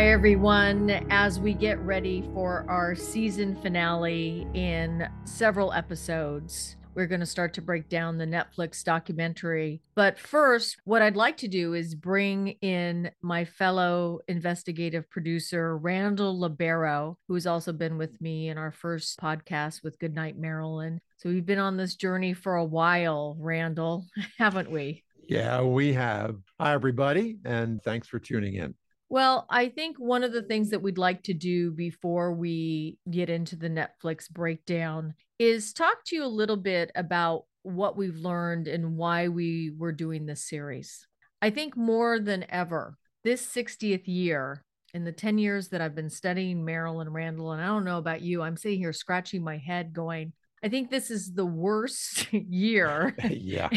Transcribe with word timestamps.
Hi, 0.00 0.08
everyone. 0.08 0.88
As 1.10 1.38
we 1.38 1.52
get 1.52 1.78
ready 1.80 2.26
for 2.32 2.64
our 2.70 2.94
season 2.94 3.54
finale 3.60 4.46
in 4.54 5.06
several 5.24 5.74
episodes, 5.74 6.76
we're 6.94 7.06
going 7.06 7.20
to 7.20 7.26
start 7.26 7.52
to 7.52 7.60
break 7.60 7.90
down 7.90 8.16
the 8.16 8.24
Netflix 8.24 8.82
documentary. 8.82 9.82
But 9.94 10.18
first, 10.18 10.78
what 10.84 11.02
I'd 11.02 11.16
like 11.16 11.36
to 11.36 11.48
do 11.48 11.74
is 11.74 11.94
bring 11.94 12.48
in 12.62 13.10
my 13.20 13.44
fellow 13.44 14.20
investigative 14.26 15.08
producer, 15.10 15.76
Randall 15.76 16.40
Libero, 16.40 17.18
who's 17.28 17.46
also 17.46 17.70
been 17.70 17.98
with 17.98 18.18
me 18.22 18.48
in 18.48 18.56
our 18.56 18.72
first 18.72 19.20
podcast 19.20 19.82
with 19.84 19.98
Goodnight 19.98 20.38
Marilyn. 20.38 20.98
So 21.18 21.28
we've 21.28 21.44
been 21.44 21.58
on 21.58 21.76
this 21.76 21.94
journey 21.94 22.32
for 22.32 22.56
a 22.56 22.64
while, 22.64 23.36
Randall, 23.38 24.06
haven't 24.38 24.70
we? 24.70 25.04
Yeah, 25.28 25.60
we 25.60 25.92
have. 25.92 26.36
Hi, 26.58 26.72
everybody, 26.72 27.36
and 27.44 27.82
thanks 27.82 28.08
for 28.08 28.18
tuning 28.18 28.54
in. 28.54 28.74
Well, 29.10 29.44
I 29.50 29.68
think 29.70 29.96
one 29.98 30.22
of 30.22 30.32
the 30.32 30.42
things 30.42 30.70
that 30.70 30.82
we'd 30.82 30.96
like 30.96 31.24
to 31.24 31.34
do 31.34 31.72
before 31.72 32.32
we 32.32 32.96
get 33.10 33.28
into 33.28 33.56
the 33.56 33.68
Netflix 33.68 34.30
breakdown 34.30 35.14
is 35.36 35.72
talk 35.72 36.04
to 36.06 36.16
you 36.16 36.24
a 36.24 36.26
little 36.26 36.56
bit 36.56 36.92
about 36.94 37.42
what 37.62 37.96
we've 37.96 38.16
learned 38.16 38.68
and 38.68 38.96
why 38.96 39.26
we 39.26 39.72
were 39.76 39.90
doing 39.90 40.26
this 40.26 40.48
series. 40.48 41.08
I 41.42 41.50
think 41.50 41.76
more 41.76 42.20
than 42.20 42.46
ever, 42.48 42.96
this 43.24 43.44
60th 43.44 44.06
year, 44.06 44.64
in 44.94 45.04
the 45.04 45.12
10 45.12 45.38
years 45.38 45.68
that 45.70 45.80
I've 45.80 45.94
been 45.96 46.10
studying 46.10 46.64
Marilyn 46.64 47.12
Randall, 47.12 47.50
and 47.50 47.60
I 47.60 47.66
don't 47.66 47.84
know 47.84 47.98
about 47.98 48.22
you, 48.22 48.42
I'm 48.42 48.56
sitting 48.56 48.78
here 48.78 48.92
scratching 48.92 49.42
my 49.42 49.56
head 49.56 49.92
going, 49.92 50.34
I 50.62 50.68
think 50.68 50.88
this 50.88 51.10
is 51.10 51.32
the 51.32 51.46
worst 51.46 52.32
year. 52.32 53.16
yeah. 53.28 53.70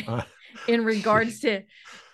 in 0.68 0.86
regards 0.86 1.40
to 1.40 1.64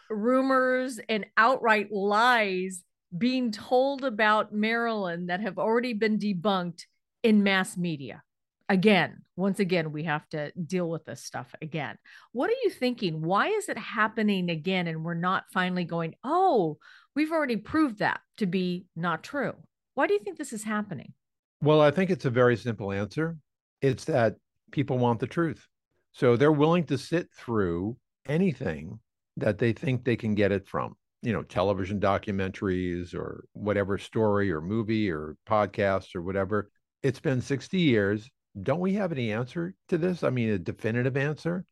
rumors 0.09 1.01
and 1.09 1.25
outright 1.35 1.91
lies 1.91 2.83
being 3.17 3.51
told 3.51 4.03
about 4.03 4.53
Marilyn 4.53 5.27
that 5.27 5.41
have 5.41 5.57
already 5.57 5.93
been 5.93 6.19
debunked 6.19 6.83
in 7.23 7.43
mass 7.43 7.77
media. 7.77 8.23
Again, 8.67 9.23
once 9.35 9.59
again, 9.59 9.91
we 9.91 10.03
have 10.03 10.29
to 10.29 10.51
deal 10.51 10.87
with 10.87 11.03
this 11.05 11.23
stuff 11.23 11.55
again. 11.59 11.97
What 12.33 12.51
are 12.51 12.59
you 12.63 12.69
thinking? 12.69 13.21
Why 13.21 13.47
is 13.47 13.67
it 13.67 13.79
happening 13.79 14.51
again? 14.51 14.87
And 14.87 15.03
we're 15.03 15.15
not 15.15 15.45
finally 15.51 15.85
going, 15.85 16.13
oh, 16.23 16.77
we've 17.15 17.31
already 17.31 17.57
proved 17.57 17.99
that 17.99 18.19
to 18.37 18.45
be 18.45 18.85
not 18.95 19.23
true. 19.23 19.53
Why 19.95 20.05
do 20.05 20.13
you 20.13 20.19
think 20.19 20.37
this 20.37 20.53
is 20.53 20.63
happening? 20.63 21.13
Well, 21.61 21.81
I 21.81 21.89
think 21.89 22.11
it's 22.11 22.25
a 22.25 22.29
very 22.29 22.55
simple 22.55 22.91
answer. 22.91 23.37
It's 23.81 24.05
that 24.05 24.35
people 24.71 24.99
want 24.99 25.19
the 25.19 25.27
truth. 25.27 25.65
So 26.11 26.37
they're 26.37 26.51
willing 26.51 26.85
to 26.85 26.97
sit 26.97 27.27
through 27.33 27.97
anything 28.27 28.99
that 29.37 29.57
they 29.57 29.73
think 29.73 30.03
they 30.03 30.15
can 30.15 30.35
get 30.35 30.51
it 30.51 30.67
from 30.67 30.95
you 31.21 31.33
know 31.33 31.43
television 31.43 31.99
documentaries 31.99 33.13
or 33.13 33.45
whatever 33.53 33.97
story 33.97 34.51
or 34.51 34.61
movie 34.61 35.11
or 35.11 35.35
podcast 35.47 36.15
or 36.15 36.21
whatever. 36.21 36.69
It's 37.03 37.19
been 37.19 37.41
60 37.41 37.79
years. 37.79 38.29
Don't 38.61 38.79
we 38.79 38.93
have 38.93 39.11
any 39.11 39.31
answer 39.31 39.73
to 39.89 39.97
this? 39.97 40.23
I 40.23 40.29
mean 40.29 40.49
a 40.49 40.59
definitive 40.59 41.17
answer? 41.17 41.65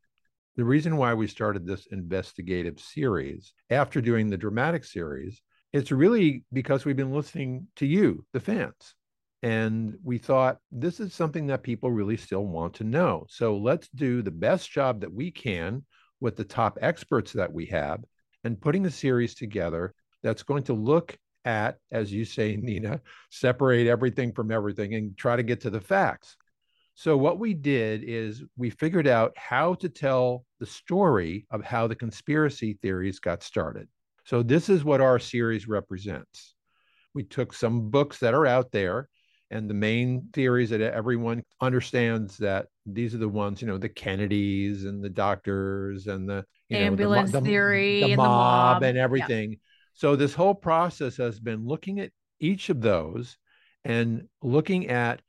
The 0.56 0.64
reason 0.64 0.98
why 0.98 1.14
we 1.14 1.28
started 1.28 1.66
this 1.66 1.88
investigative 1.92 2.80
series 2.80 3.54
after 3.70 4.02
doing 4.02 4.30
the 4.30 4.38
dramatic 4.38 4.84
series 4.84 5.42
it's 5.74 5.92
really 5.92 6.44
because 6.54 6.86
we've 6.86 6.96
been 6.96 7.14
listening 7.14 7.68
to 7.76 7.86
you 7.86 8.26
the 8.34 8.40
fans. 8.40 8.96
And 9.44 9.96
we 10.04 10.18
thought 10.18 10.58
this 10.72 11.00
is 11.00 11.14
something 11.14 11.48
that 11.48 11.62
people 11.62 11.92
really 11.92 12.18
still 12.18 12.46
want 12.46 12.76
to 12.76 12.84
know. 12.84 13.26
So 13.30 13.58
let's 13.58 13.88
do 13.90 14.22
the 14.22 14.32
best 14.32 14.72
job 14.72 15.02
that 15.02 15.14
we 15.14 15.30
can 15.30 15.86
with 16.20 16.36
the 16.36 16.44
top 16.44 16.80
experts 16.82 17.34
that 17.34 17.54
we 17.54 17.68
have 17.68 18.04
and 18.48 18.60
putting 18.60 18.86
a 18.86 18.92
series 18.92 19.36
together 19.36 19.94
that's 20.24 20.42
going 20.42 20.64
to 20.64 20.74
look 20.74 21.18
at, 21.44 21.78
as 21.92 22.12
you 22.12 22.26
say, 22.26 22.56
Nina, 22.56 23.02
separate 23.30 23.88
everything 23.88 24.32
from 24.32 24.52
everything 24.52 24.96
and 24.96 25.16
try 25.18 25.36
to 25.36 25.44
get 25.44 25.62
to 25.62 25.70
the 25.70 25.82
facts. 25.82 26.38
So, 26.96 27.16
what 27.16 27.40
we 27.40 27.54
did 27.54 28.04
is 28.04 28.44
we 28.56 28.70
figured 28.72 29.06
out 29.06 29.38
how 29.38 29.76
to 29.76 29.90
tell 29.90 30.46
the 30.60 30.66
story 30.66 31.46
of 31.52 31.64
how 31.64 31.88
the 31.88 31.96
conspiracy 31.96 32.80
theories 32.82 33.20
got 33.20 33.44
started. 33.44 33.88
So, 34.26 34.42
this 34.42 34.70
is 34.70 34.84
what 34.84 35.02
our 35.02 35.20
series 35.20 35.68
represents. 35.68 36.56
We 37.14 37.24
took 37.24 37.54
some 37.54 37.90
books 37.92 38.18
that 38.20 38.34
are 38.34 38.48
out 38.48 38.72
there 38.72 39.10
and 39.50 39.70
the 39.70 39.74
main 39.74 40.30
theories 40.34 40.70
that 40.72 40.82
everyone 40.82 41.44
understands 41.62 42.38
that 42.38 42.68
these 42.86 43.16
are 43.16 43.20
the 43.20 43.30
ones, 43.30 43.62
you 43.62 43.68
know, 43.68 43.78
the 43.78 43.90
Kennedys 43.90 44.84
and 44.84 45.04
the 45.04 45.10
doctors 45.10 46.08
and 46.08 46.28
the 46.28 46.46
ambulance 46.70 47.32
know, 47.32 47.40
the, 47.40 47.46
theory, 47.46 48.02
the, 48.02 48.12
and 48.12 48.18
mob, 48.18 48.26
the 48.26 48.30
mob 48.30 48.84
and 48.84 48.98
everything. 48.98 49.52
Yeah. 49.52 49.58
So 49.94 50.16
this 50.16 50.34
whole 50.34 50.56
process 50.56 51.18
has 51.18 51.40
been 51.40 51.66
looking 51.66 52.00
at 52.00 52.12
each 52.40 52.70
of 52.70 52.82
those 52.82 53.38
and 53.86 54.28
looking 54.42 54.90
at 54.90 55.22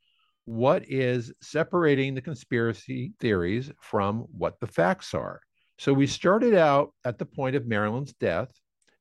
what 0.45 0.83
is 0.89 1.31
separating 1.41 2.13
the 2.13 2.21
conspiracy 2.21 3.13
theories 3.19 3.71
from 3.81 4.25
what 4.37 4.59
the 4.59 4.67
facts 4.67 5.13
are. 5.13 5.39
So 5.77 5.93
we 5.93 6.07
started 6.07 6.55
out 6.55 6.93
at 7.05 7.17
the 7.17 7.25
point 7.25 7.55
of 7.55 7.65
Marilyn's 7.65 8.13
death, 8.13 8.51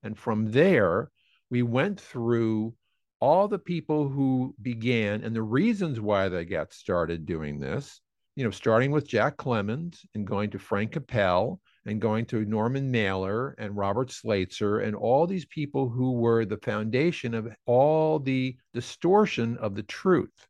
and 0.03 0.17
from 0.17 0.51
there 0.53 1.11
we 1.51 1.63
went 1.63 2.01
through 2.01 2.75
all 3.21 3.49
the 3.49 3.59
people 3.59 4.09
who 4.09 4.55
began 4.63 5.23
and 5.23 5.35
the 5.35 5.43
reasons 5.43 6.01
why 6.01 6.29
they 6.29 6.45
got 6.45 6.73
started 6.73 7.27
doing 7.27 7.59
this, 7.59 8.01
you 8.37 8.45
know, 8.45 8.51
starting 8.51 8.91
with 8.91 9.09
Jack 9.09 9.37
Clemmons 9.37 9.99
and 10.15 10.27
going 10.27 10.51
to 10.51 10.59
Frank 10.59 10.93
Capell 10.93 11.59
and 11.87 12.01
going 12.01 12.25
to 12.27 12.45
Norman 12.45 12.91
Mailer 12.91 13.57
and 13.59 13.77
Robert 13.77 14.11
Slatzer 14.11 14.85
and 14.85 14.95
all 14.95 15.27
these 15.27 15.47
people 15.47 15.89
who 15.89 16.13
were 16.13 16.45
the 16.45 16.59
foundation 16.59 17.35
of 17.35 17.49
all 17.67 18.19
the 18.21 18.57
distortion 18.75 19.57
of 19.57 19.75
the 19.75 19.83
truth. 19.83 20.47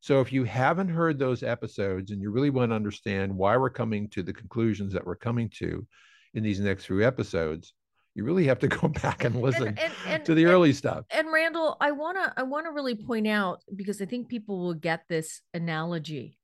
So 0.00 0.20
if 0.20 0.32
you 0.32 0.44
haven't 0.44 0.88
heard 0.88 1.18
those 1.18 1.42
episodes 1.42 2.10
and 2.10 2.20
you 2.20 2.30
really 2.30 2.50
want 2.50 2.70
to 2.70 2.76
understand 2.76 3.34
why 3.34 3.56
we're 3.56 3.70
coming 3.70 4.08
to 4.10 4.22
the 4.22 4.32
conclusions 4.32 4.92
that 4.92 5.06
we're 5.06 5.16
coming 5.16 5.48
to 5.56 5.86
in 6.34 6.42
these 6.42 6.60
next 6.60 6.84
few 6.84 7.02
episodes, 7.02 7.72
you 8.16 8.24
really 8.24 8.46
have 8.46 8.58
to 8.60 8.68
go 8.80 8.88
back 8.88 9.24
and 9.24 9.40
listen 9.40 9.68
and, 9.68 9.78
and, 9.78 9.92
and, 10.06 10.24
to 10.24 10.34
the 10.34 10.46
early 10.46 10.72
stuff. 10.72 11.04
And 11.10 11.30
Randall, 11.30 11.76
I 11.80 11.92
want 11.92 12.16
to 12.16 12.32
I 12.36 12.42
want 12.42 12.66
to 12.66 12.72
really 12.72 12.96
point 12.96 13.28
out 13.28 13.62
because 13.76 14.00
I 14.00 14.06
think 14.06 14.28
people 14.28 14.58
will 14.58 14.74
get 14.74 15.02
this 15.08 15.42
analogy. 15.54 16.38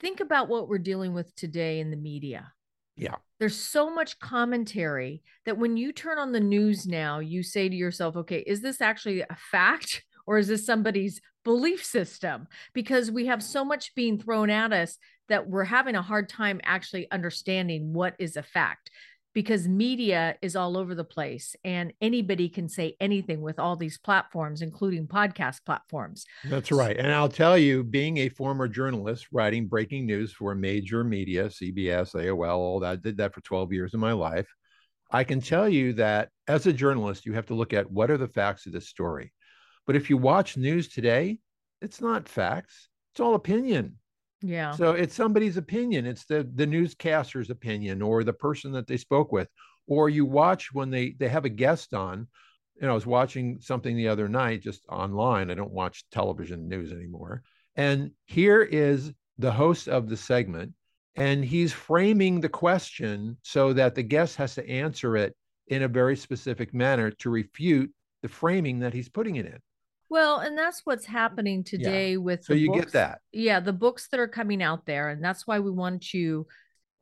Think 0.00 0.20
about 0.20 0.48
what 0.48 0.68
we're 0.68 0.78
dealing 0.78 1.14
with 1.14 1.34
today 1.36 1.78
in 1.78 1.90
the 1.90 1.96
media. 1.96 2.52
Yeah. 2.96 3.14
There's 3.38 3.56
so 3.56 3.94
much 3.94 4.18
commentary 4.18 5.22
that 5.46 5.56
when 5.56 5.76
you 5.76 5.92
turn 5.92 6.18
on 6.18 6.32
the 6.32 6.40
news 6.40 6.86
now, 6.86 7.20
you 7.20 7.44
say 7.44 7.68
to 7.68 7.74
yourself, 7.74 8.16
okay, 8.16 8.40
is 8.40 8.60
this 8.60 8.80
actually 8.80 9.20
a 9.20 9.36
fact 9.50 10.02
or 10.26 10.38
is 10.38 10.48
this 10.48 10.66
somebody's 10.66 11.20
belief 11.44 11.84
system? 11.84 12.48
Because 12.74 13.10
we 13.10 13.26
have 13.26 13.42
so 13.42 13.64
much 13.64 13.94
being 13.94 14.18
thrown 14.18 14.50
at 14.50 14.72
us 14.72 14.98
that 15.28 15.48
we're 15.48 15.64
having 15.64 15.94
a 15.94 16.02
hard 16.02 16.28
time 16.28 16.60
actually 16.64 17.10
understanding 17.12 17.92
what 17.92 18.14
is 18.18 18.36
a 18.36 18.42
fact 18.42 18.90
because 19.34 19.66
media 19.66 20.36
is 20.42 20.56
all 20.56 20.76
over 20.76 20.94
the 20.94 21.04
place 21.04 21.56
and 21.64 21.92
anybody 22.00 22.48
can 22.48 22.68
say 22.68 22.96
anything 23.00 23.40
with 23.40 23.58
all 23.58 23.76
these 23.76 23.98
platforms 23.98 24.62
including 24.62 25.06
podcast 25.06 25.64
platforms. 25.64 26.24
That's 26.44 26.70
right 26.70 26.96
and 26.96 27.12
i'll 27.12 27.28
tell 27.28 27.56
you 27.56 27.84
being 27.84 28.18
a 28.18 28.28
former 28.28 28.68
journalist 28.68 29.26
writing 29.32 29.66
breaking 29.66 30.06
news 30.06 30.32
for 30.32 30.54
major 30.54 31.04
media 31.04 31.46
cbs 31.46 32.14
aol 32.14 32.48
all 32.48 32.80
that 32.80 32.92
I 32.92 32.96
did 32.96 33.16
that 33.18 33.34
for 33.34 33.40
12 33.40 33.72
years 33.72 33.94
of 33.94 34.00
my 34.00 34.12
life 34.12 34.46
i 35.10 35.24
can 35.24 35.40
tell 35.40 35.68
you 35.68 35.92
that 35.94 36.28
as 36.48 36.66
a 36.66 36.72
journalist 36.72 37.26
you 37.26 37.32
have 37.32 37.46
to 37.46 37.54
look 37.54 37.72
at 37.72 37.90
what 37.90 38.10
are 38.10 38.18
the 38.18 38.28
facts 38.28 38.66
of 38.66 38.72
this 38.72 38.88
story. 38.88 39.32
But 39.86 39.96
if 39.96 40.10
you 40.10 40.16
watch 40.16 40.56
news 40.56 40.88
today 40.88 41.38
it's 41.80 42.00
not 42.00 42.28
facts 42.28 42.88
it's 43.12 43.20
all 43.20 43.34
opinion 43.34 43.98
yeah. 44.42 44.72
So 44.72 44.92
it's 44.92 45.14
somebody's 45.14 45.56
opinion. 45.56 46.06
It's 46.06 46.24
the 46.24 46.48
the 46.54 46.66
newscaster's 46.66 47.50
opinion 47.50 48.02
or 48.02 48.24
the 48.24 48.32
person 48.32 48.72
that 48.72 48.86
they 48.86 48.96
spoke 48.96 49.32
with. 49.32 49.48
Or 49.86 50.08
you 50.08 50.24
watch 50.24 50.72
when 50.72 50.90
they 50.90 51.14
they 51.18 51.28
have 51.28 51.44
a 51.44 51.50
guest 51.50 51.94
on. 51.94 52.28
You 52.76 52.86
know, 52.86 52.92
I 52.92 52.94
was 52.94 53.06
watching 53.06 53.58
something 53.60 53.96
the 53.96 54.08
other 54.08 54.28
night 54.28 54.62
just 54.62 54.84
online. 54.88 55.50
I 55.50 55.54
don't 55.54 55.72
watch 55.72 56.04
television 56.10 56.68
news 56.68 56.92
anymore. 56.92 57.42
And 57.76 58.10
here 58.24 58.62
is 58.62 59.12
the 59.38 59.52
host 59.52 59.88
of 59.88 60.08
the 60.08 60.16
segment, 60.16 60.72
and 61.16 61.44
he's 61.44 61.72
framing 61.72 62.40
the 62.40 62.48
question 62.48 63.36
so 63.42 63.72
that 63.72 63.94
the 63.94 64.02
guest 64.02 64.36
has 64.36 64.54
to 64.56 64.68
answer 64.68 65.16
it 65.16 65.36
in 65.68 65.82
a 65.82 65.88
very 65.88 66.16
specific 66.16 66.74
manner 66.74 67.10
to 67.10 67.30
refute 67.30 67.92
the 68.22 68.28
framing 68.28 68.80
that 68.80 68.94
he's 68.94 69.08
putting 69.08 69.36
it 69.36 69.46
in. 69.46 69.58
Well, 70.12 70.40
and 70.40 70.58
that's 70.58 70.82
what's 70.84 71.06
happening 71.06 71.64
today 71.64 72.10
yeah. 72.10 72.18
with 72.18 72.44
so 72.44 72.52
you 72.52 72.68
books. 72.68 72.84
get 72.84 72.92
that. 72.92 73.20
Yeah, 73.32 73.60
the 73.60 73.72
books 73.72 74.08
that 74.10 74.20
are 74.20 74.28
coming 74.28 74.62
out 74.62 74.84
there. 74.84 75.08
And 75.08 75.24
that's 75.24 75.46
why 75.46 75.58
we 75.58 75.70
want 75.70 76.12
you. 76.12 76.46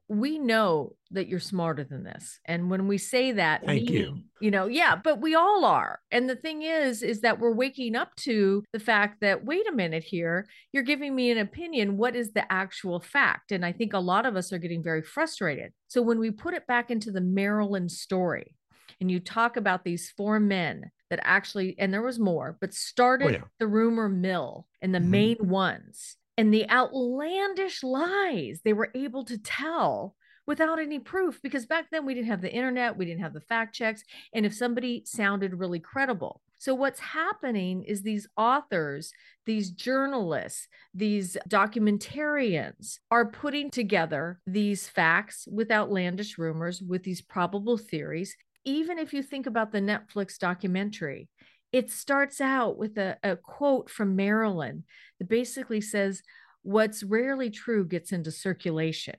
We 0.06 0.38
know 0.38 0.94
that 1.10 1.26
you're 1.26 1.40
smarter 1.40 1.82
than 1.82 2.04
this. 2.04 2.38
And 2.44 2.70
when 2.70 2.86
we 2.86 2.98
say 2.98 3.32
that, 3.32 3.66
thank 3.66 3.90
meaning, 3.90 4.16
you. 4.16 4.22
You 4.40 4.52
know, 4.52 4.66
yeah, 4.66 4.94
but 4.94 5.20
we 5.20 5.34
all 5.34 5.64
are. 5.64 5.98
And 6.12 6.30
the 6.30 6.36
thing 6.36 6.62
is, 6.62 7.02
is 7.02 7.22
that 7.22 7.40
we're 7.40 7.52
waking 7.52 7.96
up 7.96 8.14
to 8.18 8.62
the 8.72 8.78
fact 8.78 9.22
that, 9.22 9.44
wait 9.44 9.68
a 9.68 9.74
minute 9.74 10.04
here, 10.04 10.46
you're 10.70 10.84
giving 10.84 11.12
me 11.12 11.32
an 11.32 11.38
opinion. 11.38 11.96
What 11.96 12.14
is 12.14 12.32
the 12.32 12.44
actual 12.52 13.00
fact? 13.00 13.50
And 13.50 13.66
I 13.66 13.72
think 13.72 13.92
a 13.92 13.98
lot 13.98 14.24
of 14.24 14.36
us 14.36 14.52
are 14.52 14.58
getting 14.58 14.84
very 14.84 15.02
frustrated. 15.02 15.72
So 15.88 16.00
when 16.00 16.20
we 16.20 16.30
put 16.30 16.54
it 16.54 16.68
back 16.68 16.92
into 16.92 17.10
the 17.10 17.20
Marilyn 17.20 17.88
story, 17.88 18.54
and 19.00 19.10
you 19.10 19.20
talk 19.20 19.56
about 19.56 19.84
these 19.84 20.10
four 20.10 20.40
men 20.40 20.90
that 21.10 21.20
actually, 21.22 21.76
and 21.78 21.92
there 21.92 22.02
was 22.02 22.18
more, 22.18 22.56
but 22.60 22.72
started 22.74 23.26
Oh, 23.26 23.30
yeah. 23.30 23.44
the 23.58 23.66
rumor 23.66 24.08
mill 24.08 24.66
and 24.80 24.94
the 24.94 24.98
Mhm. 25.00 25.08
main 25.10 25.36
ones 25.48 26.16
and 26.36 26.52
the 26.54 26.68
outlandish 26.70 27.82
lies 27.82 28.60
they 28.64 28.72
were 28.72 28.90
able 28.94 29.24
to 29.24 29.36
tell 29.38 30.16
without 30.46 30.78
any 30.78 30.98
proof 30.98 31.40
because 31.42 31.66
back 31.66 31.86
then 31.90 32.04
we 32.06 32.14
didn't 32.14 32.28
have 32.28 32.40
the 32.40 32.52
internet, 32.52 32.96
we 32.96 33.04
didn't 33.04 33.20
have 33.20 33.34
the 33.34 33.40
fact 33.40 33.74
checks, 33.74 34.02
and 34.32 34.46
if 34.46 34.54
somebody 34.54 35.02
sounded 35.04 35.54
really 35.54 35.80
credible. 35.80 36.42
So, 36.58 36.74
what's 36.74 37.00
happening 37.00 37.82
is 37.84 38.02
these 38.02 38.26
authors, 38.36 39.12
these 39.46 39.70
journalists, 39.70 40.68
these 40.92 41.36
documentarians 41.48 42.98
are 43.10 43.30
putting 43.30 43.70
together 43.70 44.40
these 44.46 44.88
facts 44.88 45.46
with 45.50 45.70
outlandish 45.70 46.38
rumors, 46.38 46.82
with 46.82 47.02
these 47.02 47.20
probable 47.22 47.78
theories. 47.78 48.36
Even 48.64 48.98
if 48.98 49.12
you 49.12 49.22
think 49.22 49.46
about 49.46 49.72
the 49.72 49.80
Netflix 49.80 50.38
documentary, 50.38 51.28
it 51.72 51.90
starts 51.90 52.40
out 52.40 52.76
with 52.76 52.98
a, 52.98 53.16
a 53.22 53.36
quote 53.36 53.90
from 53.90 54.16
Marilyn 54.16 54.84
that 55.18 55.28
basically 55.28 55.80
says, 55.80 56.22
What's 56.62 57.02
rarely 57.02 57.48
true 57.48 57.86
gets 57.86 58.12
into 58.12 58.30
circulation. 58.30 59.14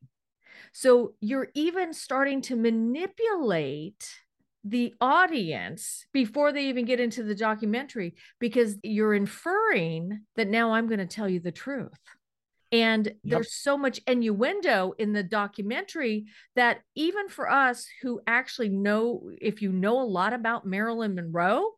So 0.74 1.16
you're 1.22 1.50
even 1.56 1.94
starting 1.94 2.42
to 2.44 2.56
manipulate 2.56 4.08
the 4.64 4.94
audience 5.02 6.06
before 6.14 6.52
they 6.52 6.66
even 6.66 6.86
get 6.86 7.00
into 7.00 7.24
the 7.24 7.34
documentary 7.34 8.14
because 8.40 8.78
you're 8.84 9.16
inferring 9.16 10.22
that 10.36 10.48
now 10.48 10.74
I'm 10.74 10.88
going 10.88 11.00
to 11.00 11.08
tell 11.08 11.28
you 11.28 11.40
the 11.40 11.52
truth. 11.52 11.90
And 12.72 13.06
Yep. 13.08 13.16
there's 13.24 13.54
so 13.54 13.78
much 13.78 14.00
innuendo 14.08 14.94
in 14.98 15.14
the 15.14 15.24
documentary 15.24 16.26
that 16.56 16.82
even 16.96 17.28
for 17.28 17.50
us 17.50 17.86
who 18.02 18.22
actually 18.28 18.70
know, 18.70 19.30
if 19.42 19.62
you 19.62 19.72
know 19.72 20.00
a 20.02 20.04
lot 20.04 20.34
about 20.34 20.66
Marilyn 20.66 21.16
Monroe, 21.16 21.72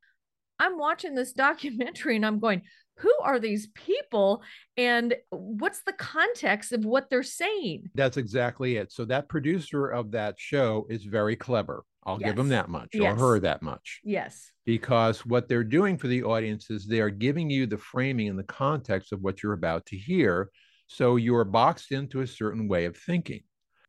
I'm 0.60 0.78
watching 0.78 1.16
this 1.16 1.34
documentary 1.48 2.16
and 2.16 2.26
I'm 2.26 2.40
going, 2.40 2.62
who 2.98 3.12
are 3.24 3.40
these 3.40 3.68
people? 3.74 4.44
And 4.78 5.16
what's 5.32 5.82
the 5.82 5.94
context 5.94 6.72
of 6.74 6.86
what 6.86 7.10
they're 7.10 7.24
saying? 7.24 7.90
That's 7.96 8.18
exactly 8.18 8.78
it. 8.78 8.92
So 8.92 9.04
that 9.06 9.28
producer 9.30 9.88
of 9.88 10.12
that 10.12 10.36
show 10.38 10.86
is 10.90 11.04
very 11.04 11.36
clever. 11.36 11.84
I'll 12.06 12.20
give 12.20 12.38
him 12.38 12.52
Yes. 12.52 12.66
that 12.66 12.70
much 12.70 12.90
Yes. 12.94 13.14
or 13.14 13.16
her 13.20 13.40
that 13.40 13.62
much. 13.64 14.02
Yes. 14.04 14.52
because 14.66 15.26
what 15.26 15.50
they're 15.50 15.64
doing 15.64 15.98
for 15.98 16.08
the 16.08 16.24
audience 16.24 16.70
is 16.70 16.86
they 16.86 17.02
are 17.02 17.10
giving 17.10 17.50
you 17.50 17.66
the 17.66 17.78
framing 17.78 18.30
and 18.30 18.38
the 18.40 18.44
context 18.44 19.12
of 19.12 19.22
what 19.22 19.42
you're 19.44 19.52
about 19.54 19.86
to 19.88 19.98
hear. 19.98 20.50
So 20.88 21.16
you're 21.16 21.44
boxed 21.44 21.92
into 21.92 22.22
a 22.22 22.28
certain 22.28 22.68
way 22.68 22.86
of 22.86 22.98
thinking. 22.98 23.42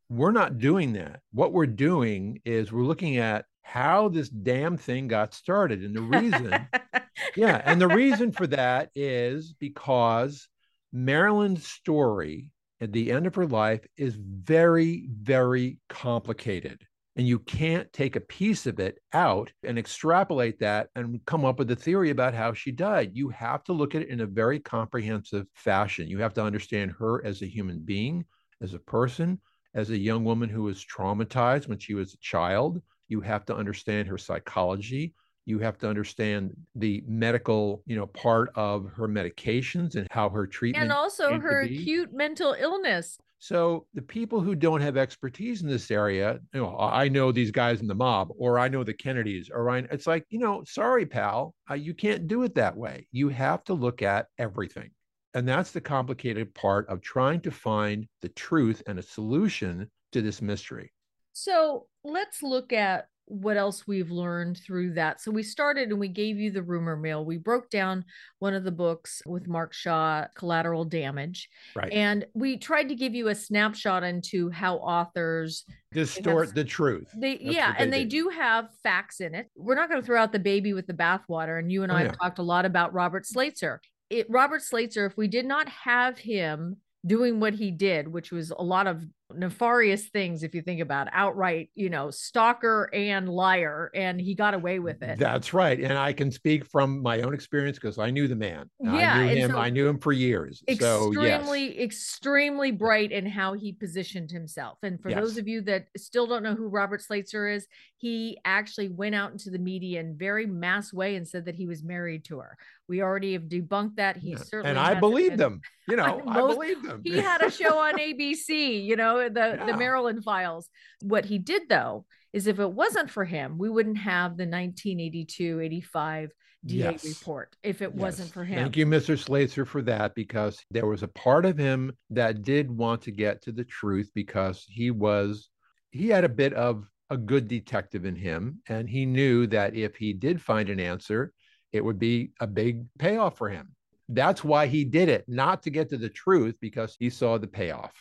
We're 0.09 0.33
not 0.33 0.59
doing 0.59 0.93
that. 0.95 1.21
What 1.33 1.53
we're 1.53 1.67
doing 1.67 2.41
is 2.45 2.73
we're 2.73 2.83
looking 2.83 3.17
at 3.17 3.47
how 3.63 4.09
this 4.09 4.29
damn 4.29 4.77
thing 4.77 5.09
got 5.09 5.35
started. 5.35 5.83
And 5.83 5.97
the 5.97 6.03
reason, 6.03 6.69
yeah, 7.37 7.63
and 7.65 7.81
the 7.81 7.89
reason 7.89 8.31
for 8.31 8.47
that 8.49 8.91
is 8.95 9.55
because 9.59 10.49
Marilyn's 10.93 11.67
story 11.67 12.51
at 12.81 12.93
the 12.93 13.11
end 13.11 13.27
of 13.27 13.35
her 13.35 13.47
life 13.47 13.85
is 13.97 14.15
very, 14.15 15.09
very 15.11 15.79
complicated. 15.89 16.87
And 17.17 17.29
you 17.29 17.39
can't 17.39 17.93
take 17.93 18.17
a 18.17 18.21
piece 18.21 18.67
of 18.67 18.81
it 18.81 18.99
out 19.13 19.53
and 19.63 19.79
extrapolate 19.79 20.59
that 20.59 20.89
and 20.97 21.25
come 21.27 21.45
up 21.45 21.59
with 21.59 21.71
a 21.71 21.77
theory 21.77 22.11
about 22.11 22.35
how 22.35 22.53
she 22.55 22.73
died. 22.73 23.13
You 23.15 23.29
have 23.29 23.63
to 23.65 23.73
look 23.73 23.95
at 23.95 24.03
it 24.03 24.09
in 24.09 24.21
a 24.21 24.27
very 24.27 24.59
comprehensive 24.59 25.47
fashion. 25.55 26.09
You 26.09 26.19
have 26.19 26.35
to 26.35 26.43
understand 26.43 26.93
her 26.99 27.25
as 27.25 27.41
a 27.43 27.47
human 27.47 27.81
being, 27.81 28.25
as 28.61 28.75
a 28.75 28.81
person, 28.81 29.41
as 29.75 29.91
a 29.91 29.99
young 29.99 30.25
woman 30.25 30.49
who 30.49 30.65
was 30.65 30.85
traumatized 30.85 31.69
when 31.69 31.79
she 31.79 31.95
was 31.95 32.15
a 32.15 32.19
child. 32.19 32.83
You 33.09 33.21
have 33.21 33.45
to 33.47 33.55
understand 33.55 34.09
her 34.09 34.19
psychology 34.19 35.15
you 35.47 35.59
have 35.59 35.79
to 35.79 35.89
understand 35.89 36.53
the 36.75 37.03
medical 37.07 37.83
you 37.87 37.97
know 37.97 38.07
part 38.07 38.51
of 38.55 38.91
her 38.97 39.09
medications 39.09 39.95
and 39.95 40.07
how 40.11 40.29
her 40.29 40.47
treatment 40.47 40.85
and 40.85 40.93
also 40.93 41.39
her 41.39 41.63
acute 41.63 42.13
mental 42.13 42.55
illness. 42.59 43.19
So 43.39 43.87
the 43.95 44.03
people 44.03 44.41
who 44.41 44.55
don't 44.55 44.81
have 44.81 44.97
expertise 44.97 45.63
in 45.63 45.69
this 45.69 45.91
area 45.91 46.39
you 46.53 46.61
know 46.61 46.77
i 46.79 47.09
know 47.09 47.31
these 47.31 47.51
guys 47.51 47.81
in 47.81 47.87
the 47.87 47.95
mob 47.95 48.29
or 48.39 48.59
i 48.59 48.69
know 48.69 48.85
the 48.85 48.95
kennedys 48.95 49.51
or 49.53 49.69
I, 49.71 49.79
it's 49.91 50.07
like 50.07 50.25
you 50.31 50.39
know 50.39 50.63
sorry 50.67 51.05
pal 51.05 51.55
uh, 51.71 51.75
you 51.75 51.95
can't 51.95 52.29
do 52.29 52.43
it 52.43 52.55
that 52.55 52.77
way. 52.77 53.07
You 53.13 53.29
have 53.31 53.65
to 53.65 53.75
look 53.75 54.03
at 54.03 54.27
everything. 54.39 54.91
And 55.35 55.49
that's 55.49 55.73
the 55.73 55.81
complicated 55.81 56.55
part 56.55 56.89
of 56.89 57.01
trying 57.01 57.41
to 57.41 57.51
find 57.51 58.07
the 58.23 58.29
truth 58.31 58.83
and 58.87 58.99
a 58.99 59.03
solution 59.03 59.91
to 60.13 60.23
this 60.23 60.41
mystery. 60.41 60.93
So 61.33 61.87
let's 62.05 62.43
look 62.43 62.73
at 62.73 63.09
what 63.27 63.57
else 63.57 63.87
we've 63.87 64.11
learned 64.11 64.59
through 64.59 64.93
that. 64.95 65.21
So 65.21 65.31
we 65.31 65.43
started 65.43 65.89
and 65.89 65.99
we 65.99 66.09
gave 66.09 66.37
you 66.39 66.51
the 66.51 66.63
rumor 66.63 66.97
mill. 66.97 67.25
We 67.25 67.39
broke 67.39 67.71
down 67.71 68.05
one 68.39 68.55
of 68.55 68.65
the 68.65 68.71
books 68.71 69.23
with 69.27 69.49
Mark 69.49 69.73
Shaw, 69.73 70.27
Collateral 70.35 70.85
Damage. 70.85 71.49
right 71.75 71.91
And 71.93 72.27
we 72.35 72.59
tried 72.59 72.89
to 72.91 72.95
give 72.95 73.15
you 73.15 73.29
a 73.29 73.35
snapshot 73.35 74.03
into 74.03 74.51
how 74.51 74.77
authors 74.77 75.65
distort 75.93 76.55
the 76.55 76.65
truth 76.65 77.09
they 77.17 77.37
That's 77.39 77.55
yeah 77.55 77.73
they 77.73 77.79
and 77.85 77.93
they 77.93 78.05
do. 78.05 78.25
do 78.25 78.29
have 78.31 78.69
facts 78.83 79.21
in 79.21 79.33
it 79.35 79.49
we're 79.57 79.77
not 79.77 79.89
going 79.89 80.01
to 80.01 80.05
throw 80.07 80.21
out 80.21 80.33
the 80.33 80.41
baby 80.41 80.73
with 80.73 80.89
the 80.89 80.93
bathwater 80.93 81.59
and 81.61 81.71
you 81.71 81.85
and 81.85 81.93
Oh, 81.93 81.95
i 81.95 82.01
yeah. 82.01 82.07
have 82.09 82.19
talked 82.19 82.41
a 82.41 82.43
lot 82.43 82.65
about 82.65 82.93
robert 82.93 83.25
slatzer 83.25 83.79
it 84.11 84.27
robert 84.29 84.61
slatzer 84.63 85.07
if 85.07 85.17
we 85.17 85.29
did 85.29 85.47
not 85.47 85.69
have 85.69 86.19
him 86.19 86.79
doing 87.07 87.39
what 87.39 87.55
he 87.55 87.71
did 87.71 88.09
which 88.09 88.33
was 88.33 88.51
a 88.51 88.61
lot 88.63 88.89
of 88.89 89.05
nefarious 89.37 90.07
things 90.09 90.43
if 90.43 90.55
you 90.55 90.63
think 90.63 90.81
about 90.81 91.07
it. 91.09 91.13
outright 91.17 91.71
you 91.75 91.91
know 91.91 92.11
stalker 92.11 92.89
and 92.93 93.29
liar 93.29 93.91
and 93.95 94.21
he 94.21 94.35
got 94.35 94.55
away 94.55 94.79
with 94.79 95.03
it 95.03 95.19
That's 95.19 95.53
right. 95.55 95.79
And 95.81 95.95
I 95.99 96.13
can 96.13 96.31
speak 96.31 96.65
from 96.67 97.03
my 97.03 97.21
own 97.23 97.35
experience 97.35 97.79
because 97.79 97.99
I 97.99 98.11
knew 98.11 98.29
the 98.29 98.37
man. 98.37 98.71
Yeah, 98.81 99.15
I 99.15 99.27
knew 99.35 99.41
him. 99.41 99.51
so- 99.53 99.59
I 99.59 99.71
knew 99.71 99.87
him 99.89 99.99
for 99.99 100.13
years. 100.13 100.63
So 100.81 101.13
yes. 101.13 101.41
extremely 101.41 101.83
extremely 101.83 102.71
bright 102.71 103.13
in 103.13 103.27
how 103.27 103.53
he 103.55 103.73
positioned 103.73 104.31
himself 104.31 104.79
and 104.83 105.01
for 105.01 105.13
those 105.13 105.39
of 105.39 105.49
you 105.49 105.61
that 105.63 105.87
still 105.97 106.27
don't 106.27 106.43
know 106.43 106.55
who 106.55 106.69
robert 106.69 107.01
slatzer 107.03 107.55
is 107.55 107.67
he 107.97 108.39
actually 108.45 108.89
went 108.89 109.15
out 109.15 109.33
into 109.33 109.51
the 109.51 109.59
media 109.59 110.01
in 110.01 110.17
very 110.17 110.47
mass 110.47 110.93
way 110.93 111.17
and 111.17 111.27
said 111.27 111.45
that 111.47 111.55
he 111.55 111.67
was 111.67 111.83
married 111.83 112.25
to 112.25 112.39
her 112.39 112.57
we 112.89 113.01
already 113.03 113.33
have 113.33 113.43
debunked 113.45 113.97
that 113.97 114.17
he 114.17 114.31
Yeah. 114.33 114.37
certainly 114.39 114.71
and 114.71 114.79
I 114.79 114.95
believed 114.95 115.39
been- 115.39 115.61
You 115.89 115.97
know, 115.97 116.23
I 116.27 116.37
believed 116.41 116.85
him. 116.85 117.03
he 117.05 117.19
had 117.19 117.43
a 117.43 117.51
show 117.51 117.79
on 117.79 117.95
abc 117.99 118.85
you 118.85 118.97
know 118.97 119.24
the 119.29 119.59
the 119.65 119.73
Yeah. 119.73 119.77
marilyn 119.77 120.21
files 120.23 120.69
what 121.03 121.25
he 121.25 121.39
did 121.39 121.69
though 121.69 122.07
is 122.33 122.47
if 122.47 122.59
it 122.59 122.71
wasn't 122.73 123.11
for 123.11 123.25
him 123.25 123.59
we 123.59 123.69
wouldn't 123.71 123.99
have 123.99 124.37
the 124.37 124.47
1982 124.47 125.61
85 125.61 126.31
da 126.67 126.75
Yes. 126.93 127.05
report 127.05 127.57
if 127.63 127.83
it 127.83 127.95
wasn't 127.95 128.33
for 128.33 128.45
him 128.45 128.59
Thank 128.59 128.77
you, 128.77 128.87
Mr. 128.87 129.17
Slatzer, 129.23 129.67
for 129.67 129.83
that 129.83 130.15
because 130.15 130.65
there 130.71 130.87
was 130.87 131.03
a 131.03 131.09
part 131.09 131.45
of 131.45 131.59
him 131.59 131.93
that 132.11 132.43
did 132.43 132.71
want 132.71 133.03
to 133.03 133.11
get 133.11 133.43
to 133.43 133.53
the 133.53 133.65
truth 133.65 134.11
because 134.15 134.65
he 134.69 134.91
was, 134.91 135.51
he 135.91 136.09
had 136.09 136.25
a 136.25 136.29
bit 136.29 136.55
of 136.55 136.89
a 137.11 137.19
good 137.19 137.49
detective 137.49 138.07
in 138.07 138.17
him. 138.17 138.63
And 138.67 138.89
he 138.89 139.05
knew 139.05 139.47
that 139.49 139.75
if 139.75 139.95
he 139.97 140.15
did 140.15 140.41
find 140.41 140.71
an 140.71 140.81
answer, 140.81 141.35
it 141.73 141.85
would 141.85 141.99
be 141.99 142.31
a 142.41 142.47
big 142.47 142.87
payoff 142.99 143.37
for 143.37 143.51
him. 143.51 143.75
That's 144.09 144.43
why 144.43 144.67
he 144.67 144.85
did 144.87 145.11
it, 145.11 145.25
not 145.29 145.63
to 145.65 145.71
get 145.71 145.91
to 145.91 145.99
the 145.99 146.09
truth 146.09 146.57
because 146.63 146.97
he 146.99 147.11
saw 147.11 147.37
the 147.37 147.47
payoff. 147.47 147.93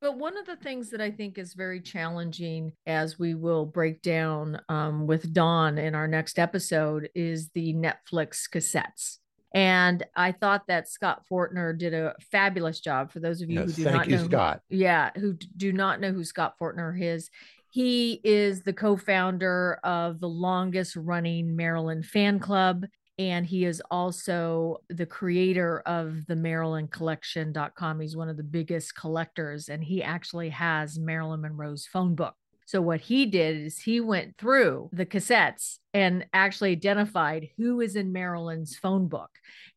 But 0.00 0.16
one 0.16 0.36
of 0.36 0.46
the 0.46 0.56
things 0.56 0.90
that 0.90 1.00
I 1.00 1.10
think 1.10 1.38
is 1.38 1.54
very 1.54 1.80
challenging, 1.80 2.72
as 2.86 3.18
we 3.18 3.34
will 3.34 3.66
break 3.66 4.00
down 4.02 4.60
um, 4.68 5.06
with 5.06 5.32
Don 5.32 5.76
in 5.76 5.94
our 5.94 6.06
next 6.06 6.38
episode, 6.38 7.08
is 7.14 7.50
the 7.50 7.74
Netflix 7.74 8.48
cassettes. 8.48 9.18
And 9.54 10.04
I 10.14 10.32
thought 10.32 10.66
that 10.68 10.88
Scott 10.88 11.22
Fortner 11.28 11.76
did 11.76 11.94
a 11.94 12.14
fabulous 12.30 12.80
job. 12.80 13.10
For 13.10 13.18
those 13.18 13.40
of 13.42 13.50
you 13.50 13.60
Yes, 13.60 13.76
who 13.76 13.84
do 13.84 13.90
not 13.90 14.06
you, 14.08 14.16
know, 14.16 14.22
who- 14.22 14.28
Scott. 14.28 14.60
yeah, 14.68 15.10
who 15.16 15.36
do 15.56 15.72
not 15.72 16.00
know 16.00 16.12
who 16.12 16.22
Scott 16.22 16.54
Fortner 16.60 16.96
is, 17.00 17.28
he 17.70 18.20
is 18.24 18.62
the 18.62 18.72
co-founder 18.72 19.80
of 19.84 20.20
the 20.20 20.28
longest 20.28 20.96
running 20.96 21.56
Marilyn 21.56 22.02
fan 22.02 22.38
club. 22.38 22.86
And 23.18 23.44
he 23.44 23.64
is 23.64 23.82
also 23.90 24.78
the 24.88 25.06
creator 25.06 25.80
of 25.80 26.26
the 26.26 26.34
MarilynCollection.com. 26.36 28.00
He's 28.00 28.16
one 28.16 28.28
of 28.28 28.36
the 28.36 28.44
biggest 28.44 28.94
collectors, 28.94 29.68
and 29.68 29.82
he 29.82 30.02
actually 30.02 30.50
has 30.50 31.00
Marilyn 31.00 31.40
Monroe's 31.40 31.84
phone 31.84 32.14
book. 32.14 32.37
So, 32.68 32.82
what 32.82 33.00
he 33.00 33.24
did 33.24 33.56
is 33.64 33.78
he 33.78 33.98
went 33.98 34.36
through 34.36 34.90
the 34.92 35.06
cassettes 35.06 35.78
and 35.94 36.26
actually 36.34 36.72
identified 36.72 37.48
who 37.56 37.80
is 37.80 37.96
in 37.96 38.12
Marilyn's 38.12 38.76
phone 38.76 39.08
book. 39.08 39.30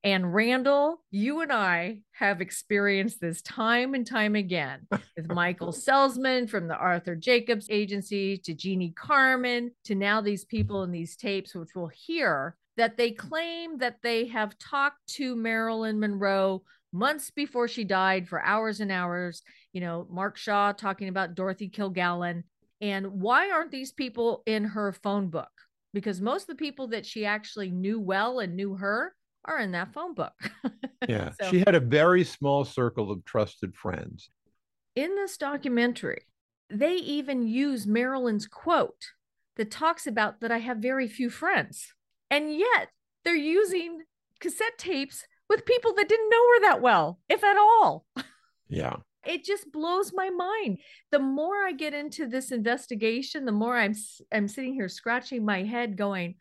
And 0.03 0.33
Randall, 0.33 1.01
you 1.09 1.39
and 1.39 1.53
I 1.53 1.99
have 2.11 2.41
experienced 2.41 3.21
this 3.21 3.41
time 3.43 3.93
and 3.93 4.05
time 4.05 4.35
again 4.35 4.87
with 4.91 5.31
Michael 5.31 5.71
Selsman 5.71 6.49
from 6.49 6.67
the 6.67 6.75
Arthur 6.75 7.15
Jacobs 7.15 7.67
Agency 7.69 8.35
to 8.39 8.53
Jeanne 8.53 8.93
Carmen 8.93 9.71
to 9.85 9.95
now 9.95 10.19
these 10.19 10.43
people 10.43 10.83
in 10.83 10.91
these 10.91 11.15
tapes, 11.15 11.55
which 11.55 11.69
we'll 11.73 11.87
hear 11.87 12.57
that 12.75 12.97
they 12.97 13.11
claim 13.11 13.77
that 13.77 13.99
they 14.03 14.27
have 14.27 14.59
talked 14.59 15.07
to 15.11 15.33
Marilyn 15.37 15.97
Monroe 15.97 16.61
months 16.91 17.31
before 17.31 17.69
she 17.69 17.85
died 17.85 18.27
for 18.27 18.43
hours 18.43 18.81
and 18.81 18.91
hours. 18.91 19.43
You 19.71 19.79
know, 19.79 20.07
Mark 20.09 20.35
Shaw 20.35 20.73
talking 20.73 21.07
about 21.07 21.35
Dorothy 21.35 21.69
Kilgallen. 21.69 22.43
And 22.81 23.21
why 23.21 23.51
aren't 23.51 23.71
these 23.71 23.91
people 23.91 24.43
in 24.45 24.63
her 24.65 24.91
phone 24.91 25.29
book? 25.29 25.49
because 25.93 26.21
most 26.21 26.43
of 26.43 26.47
the 26.47 26.55
people 26.55 26.87
that 26.87 27.05
she 27.05 27.25
actually 27.25 27.69
knew 27.69 27.99
well 27.99 28.39
and 28.39 28.55
knew 28.55 28.75
her 28.75 29.13
are 29.43 29.59
in 29.59 29.71
that 29.73 29.91
phone 29.93 30.13
book. 30.13 30.33
Yeah. 31.09 31.31
So- 31.41 31.49
She 31.49 31.59
had 31.59 31.75
a 31.75 31.79
very 31.81 32.23
small 32.23 32.63
circle 32.63 33.11
of 33.11 33.25
trusted 33.25 33.75
friends. 33.75 34.29
in 34.95 35.15
this 35.15 35.35
documentary, 35.35 36.21
they 36.69 36.93
even 36.95 37.45
use 37.47 37.85
Marilyn's 37.87 38.47
quote 38.47 39.03
that 39.57 39.69
talks 39.71 40.07
about 40.07 40.39
that 40.39 40.51
I 40.51 40.59
have 40.59 40.77
very 40.77 41.07
few 41.09 41.29
friends. 41.29 41.93
And 42.29 42.55
yet 42.55 42.89
they're 43.25 43.35
using 43.35 44.03
cassette 44.39 44.77
tapes 44.77 45.25
with 45.49 45.65
people 45.65 45.93
that 45.95 46.07
didn't 46.07 46.29
know 46.29 46.47
her 46.53 46.61
that 46.61 46.81
well, 46.81 47.19
if 47.27 47.43
at 47.43 47.57
all. 47.57 48.05
Yeah. 48.69 48.95
It 49.25 49.43
just 49.43 49.71
blows 49.71 50.11
my 50.13 50.29
mind. 50.29 50.79
The 51.11 51.19
more 51.19 51.63
I 51.65 51.73
get 51.73 51.93
into 51.93 52.27
this 52.27 52.51
investigation, 52.51 53.45
the 53.45 53.51
more 53.51 53.77
I'm 53.77 53.93
I'm 54.31 54.47
sitting 54.47 54.73
here 54.73 54.89
scratching 54.89 55.45
my 55.45 55.63
head 55.63 55.95
going, 55.97 56.35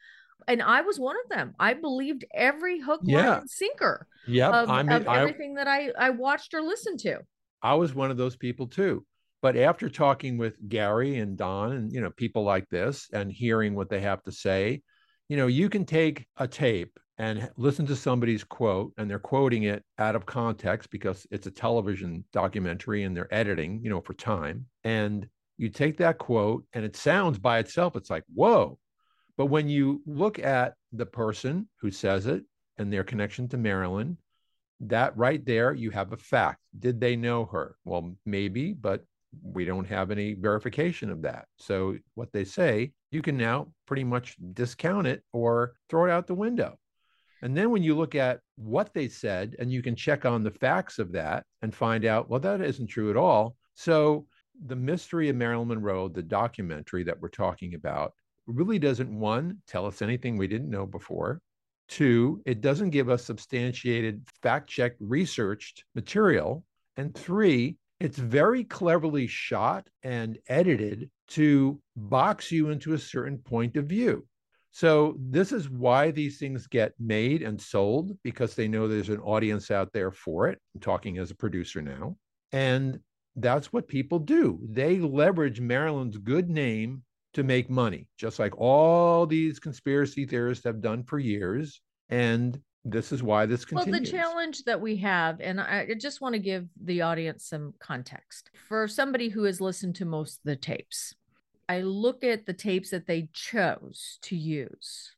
and 0.48 0.62
I 0.62 0.80
was 0.82 0.98
one 0.98 1.16
of 1.24 1.28
them. 1.30 1.54
I 1.58 1.74
believed 1.74 2.24
every 2.34 2.80
hook, 2.80 3.02
line, 3.04 3.24
Yeah. 3.24 3.38
and 3.40 3.50
sinker 3.50 4.06
Yep. 4.26 4.54
of, 4.54 4.70
I 4.70 4.82
mean, 4.82 4.92
of 4.92 5.08
I, 5.08 5.18
everything 5.18 5.54
that 5.54 5.68
I 5.68 5.90
I 5.98 6.10
watched 6.10 6.54
or 6.54 6.62
listened 6.62 7.00
to. 7.00 7.18
I 7.62 7.74
was 7.74 7.94
one 7.94 8.10
of 8.10 8.16
those 8.16 8.36
people 8.36 8.66
too. 8.66 9.04
But 9.42 9.56
after 9.56 9.88
talking 9.88 10.36
with 10.36 10.56
Gary 10.68 11.16
and 11.18 11.36
Don 11.36 11.72
and 11.72 11.92
you 11.92 12.00
know 12.00 12.10
people 12.10 12.44
like 12.44 12.68
this 12.68 13.08
and 13.12 13.30
hearing 13.30 13.74
what 13.74 13.88
they 13.88 14.00
have 14.00 14.22
to 14.24 14.32
say, 14.32 14.82
you 15.28 15.36
know, 15.36 15.46
you 15.46 15.68
can 15.68 15.84
take 15.84 16.26
a 16.36 16.48
tape 16.48 16.98
and 17.20 17.50
listen 17.58 17.84
to 17.84 17.94
somebody's 17.94 18.42
quote 18.42 18.94
and 18.96 19.08
they're 19.08 19.18
quoting 19.18 19.64
it 19.64 19.84
out 19.98 20.16
of 20.16 20.24
context 20.24 20.90
because 20.90 21.26
it's 21.30 21.46
a 21.46 21.50
television 21.50 22.24
documentary 22.32 23.02
and 23.02 23.14
they're 23.14 23.32
editing, 23.32 23.78
you 23.84 23.90
know, 23.90 24.00
for 24.00 24.14
time. 24.14 24.64
And 24.84 25.28
you 25.58 25.68
take 25.68 25.98
that 25.98 26.16
quote 26.16 26.64
and 26.72 26.82
it 26.82 26.96
sounds 26.96 27.38
by 27.38 27.58
itself 27.58 27.94
it's 27.94 28.08
like, 28.08 28.24
"Whoa." 28.32 28.78
But 29.36 29.46
when 29.46 29.68
you 29.68 30.02
look 30.06 30.38
at 30.38 30.76
the 30.92 31.04
person 31.04 31.68
who 31.76 31.90
says 31.90 32.26
it 32.26 32.42
and 32.78 32.90
their 32.90 33.04
connection 33.04 33.48
to 33.48 33.58
Marilyn, 33.58 34.16
that 34.80 35.14
right 35.14 35.44
there, 35.44 35.74
you 35.74 35.90
have 35.90 36.14
a 36.14 36.16
fact. 36.16 36.60
Did 36.78 37.00
they 37.00 37.16
know 37.16 37.44
her? 37.44 37.76
Well, 37.84 38.16
maybe, 38.24 38.72
but 38.72 39.04
we 39.42 39.66
don't 39.66 39.84
have 39.84 40.10
any 40.10 40.32
verification 40.32 41.10
of 41.10 41.20
that. 41.22 41.48
So, 41.58 41.98
what 42.14 42.32
they 42.32 42.44
say, 42.44 42.92
you 43.10 43.20
can 43.20 43.36
now 43.36 43.74
pretty 43.84 44.04
much 44.04 44.38
discount 44.54 45.06
it 45.06 45.22
or 45.34 45.74
throw 45.90 46.06
it 46.06 46.10
out 46.10 46.26
the 46.26 46.34
window. 46.34 46.78
And 47.42 47.56
then 47.56 47.70
when 47.70 47.82
you 47.82 47.96
look 47.96 48.14
at 48.14 48.40
what 48.56 48.92
they 48.92 49.08
said, 49.08 49.56
and 49.58 49.72
you 49.72 49.82
can 49.82 49.96
check 49.96 50.24
on 50.24 50.42
the 50.42 50.50
facts 50.50 50.98
of 50.98 51.12
that 51.12 51.44
and 51.62 51.74
find 51.74 52.04
out, 52.04 52.28
well, 52.28 52.40
that 52.40 52.60
isn't 52.60 52.88
true 52.88 53.10
at 53.10 53.16
all. 53.16 53.56
So, 53.74 54.26
the 54.66 54.76
mystery 54.76 55.30
of 55.30 55.36
Marilyn 55.36 55.68
Monroe, 55.68 56.08
the 56.08 56.22
documentary 56.22 57.02
that 57.04 57.18
we're 57.18 57.28
talking 57.28 57.74
about, 57.74 58.12
really 58.46 58.78
doesn't 58.78 59.10
one 59.10 59.58
tell 59.66 59.86
us 59.86 60.02
anything 60.02 60.36
we 60.36 60.48
didn't 60.48 60.68
know 60.68 60.84
before. 60.84 61.40
Two, 61.88 62.42
it 62.44 62.60
doesn't 62.60 62.90
give 62.90 63.08
us 63.08 63.24
substantiated, 63.24 64.22
fact 64.42 64.68
checked, 64.68 64.96
researched 65.00 65.84
material. 65.94 66.64
And 66.96 67.14
three, 67.14 67.76
it's 68.00 68.18
very 68.18 68.64
cleverly 68.64 69.26
shot 69.26 69.88
and 70.02 70.38
edited 70.48 71.10
to 71.28 71.80
box 71.96 72.52
you 72.52 72.70
into 72.70 72.92
a 72.92 72.98
certain 72.98 73.38
point 73.38 73.76
of 73.76 73.86
view. 73.86 74.26
So, 74.72 75.16
this 75.18 75.52
is 75.52 75.68
why 75.68 76.10
these 76.12 76.38
things 76.38 76.66
get 76.66 76.92
made 76.98 77.42
and 77.42 77.60
sold 77.60 78.16
because 78.22 78.54
they 78.54 78.68
know 78.68 78.86
there's 78.86 79.08
an 79.08 79.20
audience 79.20 79.70
out 79.70 79.92
there 79.92 80.12
for 80.12 80.48
it. 80.48 80.58
I'm 80.74 80.80
talking 80.80 81.18
as 81.18 81.30
a 81.30 81.36
producer 81.36 81.82
now. 81.82 82.16
And 82.52 83.00
that's 83.36 83.72
what 83.72 83.88
people 83.88 84.18
do. 84.18 84.60
They 84.68 84.98
leverage 84.98 85.60
Marilyn's 85.60 86.18
good 86.18 86.48
name 86.48 87.02
to 87.34 87.42
make 87.42 87.70
money, 87.70 88.08
just 88.18 88.38
like 88.38 88.58
all 88.58 89.26
these 89.26 89.60
conspiracy 89.60 90.26
theorists 90.26 90.64
have 90.64 90.80
done 90.80 91.04
for 91.04 91.18
years. 91.18 91.80
And 92.08 92.60
this 92.84 93.12
is 93.12 93.22
why 93.22 93.46
this 93.46 93.64
continues. 93.64 93.92
Well, 93.92 94.00
the 94.00 94.06
challenge 94.06 94.64
that 94.64 94.80
we 94.80 94.96
have, 94.96 95.40
and 95.40 95.60
I 95.60 95.94
just 96.00 96.20
want 96.20 96.34
to 96.34 96.38
give 96.38 96.66
the 96.82 97.02
audience 97.02 97.46
some 97.46 97.74
context 97.78 98.50
for 98.68 98.88
somebody 98.88 99.28
who 99.28 99.44
has 99.44 99.60
listened 99.60 99.96
to 99.96 100.04
most 100.04 100.38
of 100.38 100.44
the 100.44 100.56
tapes. 100.56 101.14
I 101.70 101.82
look 101.82 102.24
at 102.24 102.46
the 102.46 102.52
tapes 102.52 102.90
that 102.90 103.06
they 103.06 103.28
chose 103.32 104.18
to 104.22 104.34
use. 104.34 105.14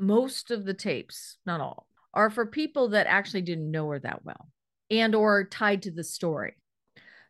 Most 0.00 0.50
of 0.50 0.64
the 0.64 0.72
tapes, 0.72 1.36
not 1.44 1.60
all, 1.60 1.86
are 2.14 2.30
for 2.30 2.46
people 2.46 2.88
that 2.88 3.06
actually 3.06 3.42
didn't 3.42 3.70
know 3.70 3.90
her 3.90 3.98
that 3.98 4.24
well 4.24 4.48
and 4.90 5.14
or 5.14 5.44
tied 5.44 5.82
to 5.82 5.90
the 5.90 6.02
story. 6.02 6.54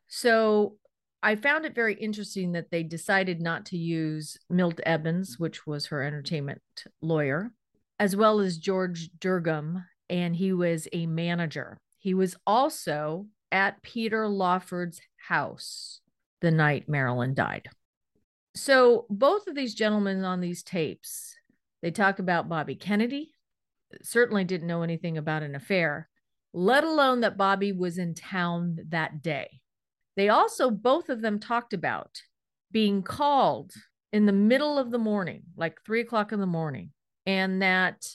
So 0.06 0.76
I 1.20 1.34
found 1.34 1.66
it 1.66 1.74
very 1.74 1.94
interesting 1.94 2.52
that 2.52 2.70
they 2.70 2.84
decided 2.84 3.42
not 3.42 3.66
to 3.66 3.76
use 3.76 4.36
Milt 4.48 4.80
Ebbins, 4.86 5.36
which 5.36 5.66
was 5.66 5.86
her 5.86 6.04
entertainment 6.04 6.62
lawyer, 7.02 7.50
as 7.98 8.14
well 8.14 8.38
as 8.38 8.56
George 8.56 9.10
Durgom, 9.18 9.84
and 10.08 10.36
he 10.36 10.52
was 10.52 10.86
a 10.92 11.06
manager. 11.06 11.76
He 11.98 12.14
was 12.14 12.36
also 12.46 13.26
at 13.50 13.82
Peter 13.82 14.28
Lawford's 14.28 15.00
house 15.26 16.02
the 16.40 16.52
night 16.52 16.88
Marilyn 16.88 17.34
died. 17.34 17.68
So 18.54 19.06
both 19.10 19.46
of 19.46 19.54
these 19.54 19.74
gentlemen 19.74 20.24
on 20.24 20.40
these 20.40 20.62
tapes, 20.62 21.34
they 21.82 21.90
talk 21.90 22.18
about 22.18 22.48
Bobby 22.48 22.76
Kennedy. 22.76 23.32
Certainly 24.02 24.44
didn't 24.44 24.68
know 24.68 24.82
anything 24.82 25.18
about 25.18 25.42
an 25.42 25.54
affair, 25.54 26.08
let 26.52 26.84
alone 26.84 27.20
that 27.20 27.36
Bobby 27.36 27.72
was 27.72 27.98
in 27.98 28.14
town 28.14 28.78
that 28.88 29.22
day. 29.22 29.60
They 30.16 30.28
also, 30.28 30.70
both 30.70 31.08
of 31.08 31.20
them 31.20 31.38
talked 31.38 31.72
about 31.72 32.22
being 32.70 33.02
called 33.02 33.72
in 34.12 34.26
the 34.26 34.32
middle 34.32 34.78
of 34.78 34.90
the 34.90 34.98
morning, 34.98 35.42
like 35.56 35.82
three 35.84 36.00
o'clock 36.00 36.32
in 36.32 36.40
the 36.40 36.46
morning, 36.46 36.90
and 37.26 37.60
that 37.62 38.06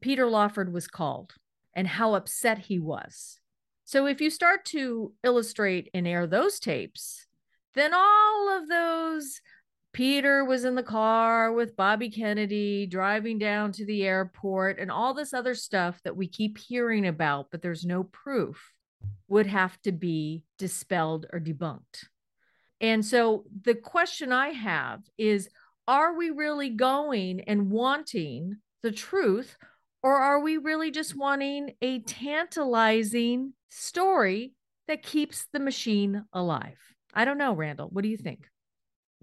Peter 0.00 0.26
Lawford 0.26 0.72
was 0.72 0.88
called 0.88 1.34
and 1.74 1.86
how 1.86 2.14
upset 2.14 2.58
he 2.58 2.78
was. 2.78 3.38
So 3.84 4.06
if 4.06 4.20
you 4.20 4.30
start 4.30 4.64
to 4.66 5.12
illustrate 5.22 5.90
and 5.94 6.06
air 6.08 6.26
those 6.26 6.58
tapes, 6.58 7.26
then 7.74 7.92
all 7.94 8.56
of 8.56 8.68
those 8.68 9.40
Peter 9.94 10.44
was 10.44 10.64
in 10.64 10.74
the 10.74 10.82
car 10.82 11.52
with 11.52 11.76
Bobby 11.76 12.10
Kennedy 12.10 12.84
driving 12.84 13.38
down 13.38 13.70
to 13.72 13.86
the 13.86 14.02
airport 14.02 14.80
and 14.80 14.90
all 14.90 15.14
this 15.14 15.32
other 15.32 15.54
stuff 15.54 16.00
that 16.02 16.16
we 16.16 16.26
keep 16.26 16.58
hearing 16.58 17.06
about, 17.06 17.46
but 17.52 17.62
there's 17.62 17.86
no 17.86 18.02
proof, 18.02 18.72
would 19.28 19.46
have 19.46 19.80
to 19.82 19.92
be 19.92 20.42
dispelled 20.58 21.26
or 21.32 21.38
debunked. 21.38 22.06
And 22.80 23.06
so 23.06 23.44
the 23.62 23.76
question 23.76 24.32
I 24.32 24.48
have 24.48 25.00
is 25.16 25.48
are 25.86 26.16
we 26.16 26.30
really 26.30 26.70
going 26.70 27.42
and 27.42 27.70
wanting 27.70 28.56
the 28.82 28.90
truth, 28.90 29.56
or 30.02 30.16
are 30.16 30.40
we 30.40 30.56
really 30.56 30.90
just 30.90 31.16
wanting 31.16 31.74
a 31.80 32.00
tantalizing 32.00 33.52
story 33.68 34.54
that 34.88 35.04
keeps 35.04 35.46
the 35.52 35.60
machine 35.60 36.24
alive? 36.32 36.78
I 37.14 37.24
don't 37.24 37.38
know, 37.38 37.52
Randall. 37.52 37.90
What 37.90 38.02
do 38.02 38.08
you 38.08 38.16
think? 38.16 38.48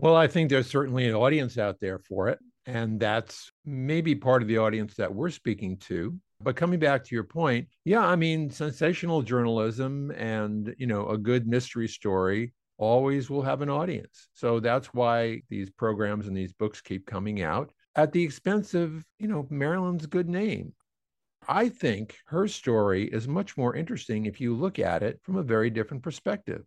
Well, 0.01 0.15
I 0.15 0.25
think 0.25 0.50
there's 0.50 0.65
certainly 0.65 1.08
an 1.08 1.13
audience 1.13 1.60
out 1.60 1.79
there 1.79 2.00
for 2.00 2.27
it. 2.27 2.39
And 2.65 3.00
that's 3.00 3.51
maybe 3.65 4.15
part 4.15 4.41
of 4.41 4.48
the 4.48 4.58
audience 4.58 4.96
that 4.96 5.13
we're 5.13 5.29
speaking 5.29 5.77
to. 5.77 6.17
But 6.41 6.55
coming 6.55 6.79
back 6.79 7.03
to 7.03 7.15
your 7.15 7.24
point, 7.24 7.67
yeah, 7.86 8.01
I 8.03 8.15
mean, 8.15 8.50
sensational 8.50 9.22
journalism 9.22 10.10
and, 10.17 10.74
you 10.79 10.88
know, 10.88 11.08
a 11.10 11.20
good 11.20 11.48
mystery 11.48 11.88
story 11.88 12.51
always 12.79 13.29
will 13.29 13.43
have 13.43 13.62
an 13.62 13.70
audience. 13.70 14.29
So 14.34 14.60
that's 14.60 14.88
why 14.88 15.43
these 15.50 15.70
programs 15.70 16.25
and 16.25 16.36
these 16.36 16.51
books 16.51 16.81
keep 16.81 17.05
coming 17.05 17.43
out 17.43 17.72
at 17.96 18.12
the 18.12 18.24
expense 18.24 18.74
of, 18.74 19.05
you 19.20 19.27
know, 19.27 19.46
Marilyn's 19.51 20.08
good 20.08 20.27
name. 20.27 20.74
I 21.48 21.70
think 21.70 22.17
her 22.25 22.48
story 22.48 23.05
is 23.05 23.27
much 23.27 23.55
more 23.55 23.75
interesting 23.75 24.25
if 24.25 24.41
you 24.41 24.55
look 24.55 24.79
at 24.79 25.03
it 25.03 25.20
from 25.22 25.36
a 25.36 25.43
very 25.43 25.70
different 25.70 26.01
perspective. 26.01 26.63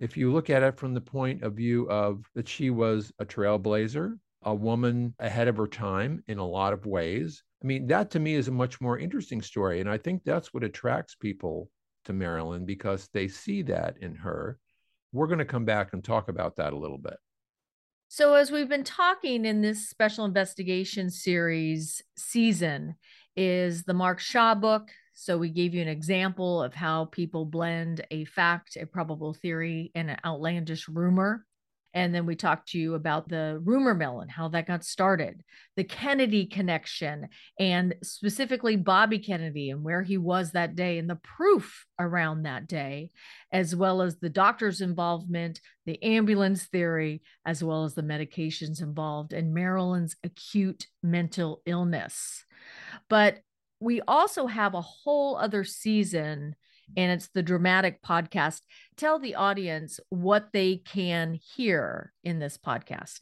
If 0.00 0.16
you 0.16 0.32
look 0.32 0.50
at 0.50 0.62
it 0.62 0.76
from 0.76 0.94
the 0.94 1.00
point 1.00 1.42
of 1.42 1.54
view 1.54 1.88
of 1.90 2.24
that 2.34 2.48
she 2.48 2.70
was 2.70 3.12
a 3.18 3.24
trailblazer, 3.24 4.18
a 4.42 4.54
woman 4.54 5.14
ahead 5.18 5.46
of 5.46 5.58
her 5.58 5.66
time 5.66 6.24
in 6.26 6.38
a 6.38 6.46
lot 6.46 6.72
of 6.72 6.86
ways, 6.86 7.44
I 7.62 7.66
mean, 7.66 7.86
that 7.88 8.10
to 8.12 8.18
me 8.18 8.34
is 8.34 8.48
a 8.48 8.52
much 8.52 8.80
more 8.80 8.98
interesting 8.98 9.42
story. 9.42 9.80
And 9.80 9.90
I 9.90 9.98
think 9.98 10.22
that's 10.24 10.54
what 10.54 10.64
attracts 10.64 11.14
people 11.14 11.70
to 12.06 12.14
Marilyn 12.14 12.64
because 12.64 13.08
they 13.12 13.28
see 13.28 13.62
that 13.62 13.98
in 14.00 14.14
her. 14.14 14.58
We're 15.12 15.26
going 15.26 15.38
to 15.40 15.44
come 15.44 15.66
back 15.66 15.92
and 15.92 16.02
talk 16.02 16.28
about 16.28 16.56
that 16.56 16.72
a 16.72 16.78
little 16.78 16.98
bit. 16.98 17.16
So, 18.08 18.34
as 18.34 18.50
we've 18.50 18.68
been 18.68 18.84
talking 18.84 19.44
in 19.44 19.60
this 19.60 19.88
special 19.88 20.24
investigation 20.24 21.10
series 21.10 22.02
season, 22.16 22.96
is 23.36 23.84
the 23.84 23.94
Mark 23.94 24.18
Shaw 24.18 24.54
book. 24.54 24.90
So, 25.22 25.36
we 25.36 25.50
gave 25.50 25.74
you 25.74 25.82
an 25.82 25.88
example 25.88 26.62
of 26.62 26.72
how 26.72 27.04
people 27.04 27.44
blend 27.44 28.06
a 28.10 28.24
fact, 28.24 28.78
a 28.80 28.86
probable 28.86 29.34
theory, 29.34 29.92
and 29.94 30.08
an 30.08 30.16
outlandish 30.24 30.88
rumor. 30.88 31.44
And 31.92 32.14
then 32.14 32.24
we 32.24 32.36
talked 32.36 32.70
to 32.70 32.78
you 32.78 32.94
about 32.94 33.28
the 33.28 33.60
rumor 33.62 33.92
mill 33.92 34.20
and 34.20 34.30
how 34.30 34.48
that 34.48 34.66
got 34.66 34.82
started, 34.82 35.42
the 35.76 35.84
Kennedy 35.84 36.46
connection, 36.46 37.28
and 37.58 37.96
specifically 38.02 38.76
Bobby 38.76 39.18
Kennedy 39.18 39.68
and 39.68 39.84
where 39.84 40.02
he 40.02 40.16
was 40.16 40.52
that 40.52 40.74
day 40.74 40.96
and 40.96 41.10
the 41.10 41.20
proof 41.22 41.84
around 41.98 42.44
that 42.44 42.66
day, 42.66 43.10
as 43.52 43.76
well 43.76 44.00
as 44.00 44.20
the 44.20 44.30
doctor's 44.30 44.80
involvement, 44.80 45.60
the 45.84 46.02
ambulance 46.02 46.64
theory, 46.64 47.20
as 47.44 47.62
well 47.62 47.84
as 47.84 47.94
the 47.94 48.02
medications 48.02 48.80
involved, 48.80 49.34
and 49.34 49.52
Marilyn's 49.52 50.16
acute 50.24 50.86
mental 51.02 51.60
illness. 51.66 52.42
But 53.10 53.40
we 53.80 54.02
also 54.06 54.46
have 54.46 54.74
a 54.74 54.80
whole 54.80 55.36
other 55.36 55.64
season 55.64 56.54
and 56.96 57.12
it's 57.12 57.28
the 57.28 57.42
dramatic 57.42 58.02
podcast. 58.02 58.62
Tell 58.96 59.18
the 59.18 59.36
audience 59.36 60.00
what 60.10 60.48
they 60.52 60.76
can 60.76 61.34
hear 61.34 62.12
in 62.24 62.38
this 62.38 62.58
podcast. 62.58 63.20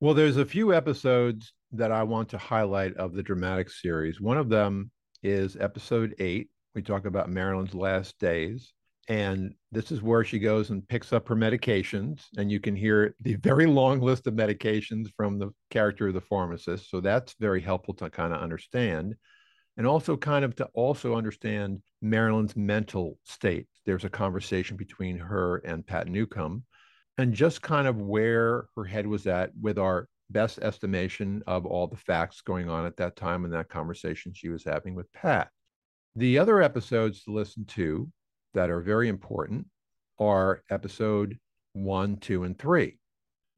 Well, 0.00 0.14
there's 0.14 0.36
a 0.36 0.44
few 0.44 0.74
episodes 0.74 1.52
that 1.72 1.92
I 1.92 2.02
want 2.02 2.28
to 2.30 2.38
highlight 2.38 2.96
of 2.96 3.14
the 3.14 3.22
dramatic 3.22 3.70
series. 3.70 4.20
One 4.20 4.36
of 4.36 4.48
them 4.48 4.90
is 5.22 5.56
episode 5.56 6.14
eight. 6.18 6.50
We 6.74 6.82
talk 6.82 7.06
about 7.06 7.30
Marilyn's 7.30 7.74
last 7.74 8.18
days. 8.18 8.72
And 9.08 9.54
this 9.70 9.92
is 9.92 10.02
where 10.02 10.24
she 10.24 10.38
goes 10.38 10.70
and 10.70 10.86
picks 10.88 11.12
up 11.12 11.28
her 11.28 11.36
medications. 11.36 12.22
And 12.36 12.50
you 12.50 12.58
can 12.58 12.74
hear 12.74 13.14
the 13.20 13.34
very 13.36 13.66
long 13.66 14.00
list 14.00 14.26
of 14.26 14.34
medications 14.34 15.08
from 15.16 15.38
the 15.38 15.50
character 15.70 16.08
of 16.08 16.14
the 16.14 16.20
pharmacist. 16.20 16.90
So 16.90 17.00
that's 17.00 17.34
very 17.38 17.60
helpful 17.60 17.94
to 17.94 18.10
kind 18.10 18.32
of 18.32 18.40
understand 18.40 19.14
and 19.76 19.86
also 19.86 20.16
kind 20.16 20.44
of 20.44 20.54
to 20.56 20.64
also 20.74 21.14
understand 21.14 21.82
Marilyn's 22.02 22.56
mental 22.56 23.18
state. 23.24 23.66
There's 23.86 24.04
a 24.04 24.10
conversation 24.10 24.76
between 24.76 25.18
her 25.18 25.56
and 25.58 25.86
Pat 25.86 26.08
Newcomb, 26.08 26.64
and 27.18 27.34
just 27.34 27.62
kind 27.62 27.86
of 27.86 27.96
where 27.96 28.66
her 28.76 28.84
head 28.84 29.06
was 29.06 29.26
at 29.26 29.50
with 29.60 29.78
our 29.78 30.08
best 30.30 30.58
estimation 30.60 31.42
of 31.46 31.66
all 31.66 31.86
the 31.86 31.96
facts 31.96 32.40
going 32.40 32.68
on 32.68 32.86
at 32.86 32.96
that 32.96 33.16
time 33.16 33.44
in 33.44 33.50
that 33.50 33.68
conversation 33.68 34.32
she 34.34 34.48
was 34.48 34.64
having 34.64 34.94
with 34.94 35.12
Pat. 35.12 35.48
The 36.16 36.38
other 36.38 36.62
episodes 36.62 37.24
to 37.24 37.32
listen 37.32 37.64
to 37.66 38.10
that 38.54 38.70
are 38.70 38.80
very 38.80 39.08
important 39.08 39.66
are 40.18 40.62
episode 40.70 41.38
one, 41.72 42.16
two, 42.16 42.44
and 42.44 42.56
three, 42.56 42.98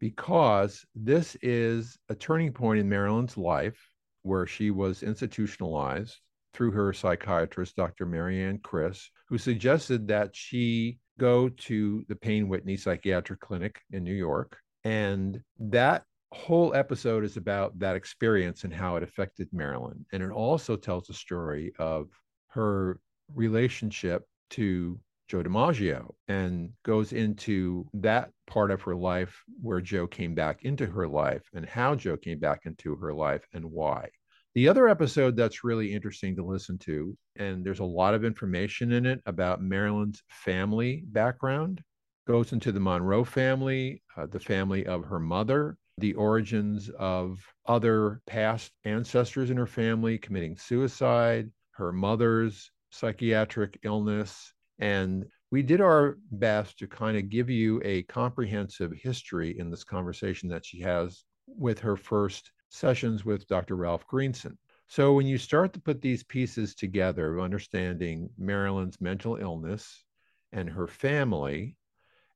because 0.01 0.85
this 0.95 1.37
is 1.43 1.99
a 2.09 2.15
turning 2.15 2.53
point 2.53 2.81
in 2.81 2.89
Marilyn's 2.89 3.37
life 3.37 3.79
where 4.27 4.47
she 4.47 4.71
was 4.71 5.03
institutionalized 5.03 6.19
through 6.53 6.73
her 6.73 6.93
psychiatrist, 6.93 7.77
Dr. 7.77 8.07
Marianne 8.07 8.59
Kris, 8.59 9.11
who 9.29 9.39
suggested 9.39 10.09
that 10.09 10.35
she 10.35 10.99
go 11.19 11.49
to 11.49 12.05
the 12.09 12.17
Payne 12.17 12.49
Whitney 12.49 12.77
Psychiatric 12.77 13.41
Clinic 13.41 13.81
in 13.93 14.03
New 14.03 14.15
York. 14.15 14.59
And 14.85 15.41
that 15.59 16.05
whole 16.33 16.75
episode 16.75 17.25
is 17.25 17.37
about 17.37 17.79
that 17.79 17.97
experience 17.97 18.65
and 18.65 18.73
how 18.73 18.97
it 18.97 19.03
affected 19.03 19.49
Marilyn. 19.53 20.05
And 20.13 20.23
it 20.23 20.31
also 20.31 20.77
tells 20.77 21.07
the 21.07 21.15
story 21.15 21.73
of 21.79 22.09
her 22.49 22.99
relationship 23.35 24.25
to 24.51 24.99
Joe 25.29 25.43
DiMaggio 25.43 26.15
and 26.29 26.71
goes 26.85 27.13
into 27.13 27.89
that 27.95 28.31
part 28.47 28.71
of 28.71 28.83
her 28.83 28.95
life 28.95 29.43
where 29.61 29.81
Joe 29.81 30.07
came 30.07 30.35
back 30.35 30.63
into 30.63 30.87
her 30.87 31.09
life 31.09 31.43
and 31.55 31.67
how 31.67 31.95
Joe 31.95 32.17
came 32.17 32.39
back 32.39 32.61
into 32.65 32.95
her 32.97 33.13
life 33.13 33.45
and 33.53 33.65
why. 33.65 34.09
The 34.55 34.69
other 34.69 34.89
episode 34.89 35.37
that's 35.37 35.65
really 35.65 35.93
interesting 35.93 36.37
to 36.37 36.45
listen 36.45 36.79
to, 36.79 37.17
and 37.37 37.65
there's 37.65 37.81
a 37.81 37.85
lot 37.85 38.15
of 38.15 38.25
information 38.25 38.93
in 38.93 39.05
it 39.05 39.21
about 39.27 39.61
Marilyn's 39.61 40.23
family 40.31 41.03
background, 41.09 41.83
goes 42.27 42.53
into 42.53 42.73
the 42.73 42.81
Monroe 42.81 43.25
family, 43.25 44.03
uh, 44.17 44.27
the 44.27 44.41
family 44.41 44.87
of 44.87 45.05
her 45.05 45.21
mother, 45.21 45.77
the 45.99 46.15
origins 46.15 46.89
of 46.99 47.45
other 47.67 48.21
past 48.27 48.73
ancestors 48.85 49.51
in 49.51 49.57
her 49.57 49.67
family 49.67 50.19
committing 50.19 50.57
suicide, 50.57 51.51
her 51.73 51.93
mother's 51.93 52.71
psychiatric 52.91 53.79
illness, 53.83 54.55
and 54.79 55.25
we 55.51 55.63
did 55.63 55.81
our 55.81 56.19
best 56.33 56.79
to 56.79 56.87
kind 56.87 57.17
of 57.17 57.31
give 57.31 57.49
you 57.49 57.81
a 57.85 58.03
comprehensive 58.05 58.93
history 58.93 59.59
in 59.59 59.71
this 59.71 59.85
conversation 59.85 60.49
that 60.49 60.65
she 60.65 60.81
has 60.81 61.25
with 61.47 61.79
her 61.79 61.97
first 61.97 62.51
sessions 62.69 63.25
with 63.25 63.47
Dr. 63.47 63.77
Ralph 63.77 64.07
Greenson. 64.07 64.59
So 64.89 65.15
when 65.15 65.27
you 65.27 65.39
start 65.39 65.73
to 65.73 65.81
put 65.81 66.01
these 66.01 66.23
pieces 66.23 66.75
together, 66.75 67.35
of 67.35 67.45
understanding 67.45 68.31
Marilyn's 68.39 69.01
mental 69.01 69.37
illness 69.37 70.05
and 70.53 70.69
her 70.69 70.87
family, 70.87 71.77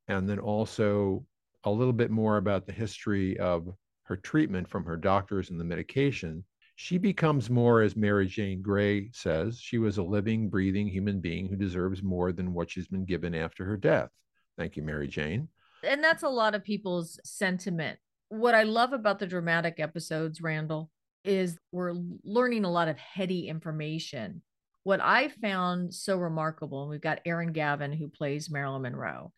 and 0.09 0.29
then 0.29 0.39
also 0.39 1.25
a 1.65 1.71
little 1.71 1.93
bit 1.93 2.11
more 2.11 2.39
about 2.39 2.67
the 2.67 2.73
history 2.73 3.39
of 3.39 3.69
her 4.05 4.17
treatment 4.17 4.69
from 4.69 4.85
her 4.85 4.97
doctors 4.97 5.51
and 5.51 5.61
the 5.61 5.65
medication, 5.65 6.45
she 6.83 6.97
becomes 6.97 7.51
more, 7.51 7.83
as 7.83 7.95
Mary 7.95 8.27
Jane 8.27 8.63
Gray 8.63 9.11
says, 9.13 9.61
she 9.61 9.77
was 9.77 9.99
a 9.99 10.03
living, 10.03 10.49
breathing 10.49 10.89
human 10.89 11.21
being 11.21 11.47
who 11.47 11.55
deserves 11.55 12.03
more 12.03 12.33
than 12.33 12.55
what 12.55 12.71
she's 12.71 12.89
been 12.89 13.05
given 13.05 13.35
after 13.35 13.67
her 13.67 13.77
death. 13.77 14.09
Thank 14.57 14.77
you, 14.77 14.83
Mary 14.83 15.07
Jane. 15.07 15.49
And 15.85 16.03
that's 16.03 16.23
a 16.23 16.29
lot 16.31 16.55
of 16.55 16.65
people's 16.65 17.21
sentiment. 17.23 17.99
What 18.31 18.55
I 18.55 18.63
love 18.63 18.95
about 18.95 19.19
the 19.19 19.27
dramatic 19.27 19.79
episodes, 19.79 20.41
Randall, 20.41 20.91
is 21.23 21.59
we're 21.71 21.97
learning 22.25 22.65
a 22.65 22.73
lot 22.73 22.89
of 22.89 22.97
heady 22.97 23.49
information. 23.49 24.41
What 24.83 25.03
I 25.03 25.29
found 25.29 25.93
so 25.93 26.17
remarkable, 26.17 26.81
and 26.81 26.91
we've 26.91 27.03
got 27.03 27.21
Erin 27.27 27.53
Gavin 27.53 27.93
who 27.93 28.09
plays 28.09 28.51
Marilyn 28.51 28.81
Monroe, 28.81 29.35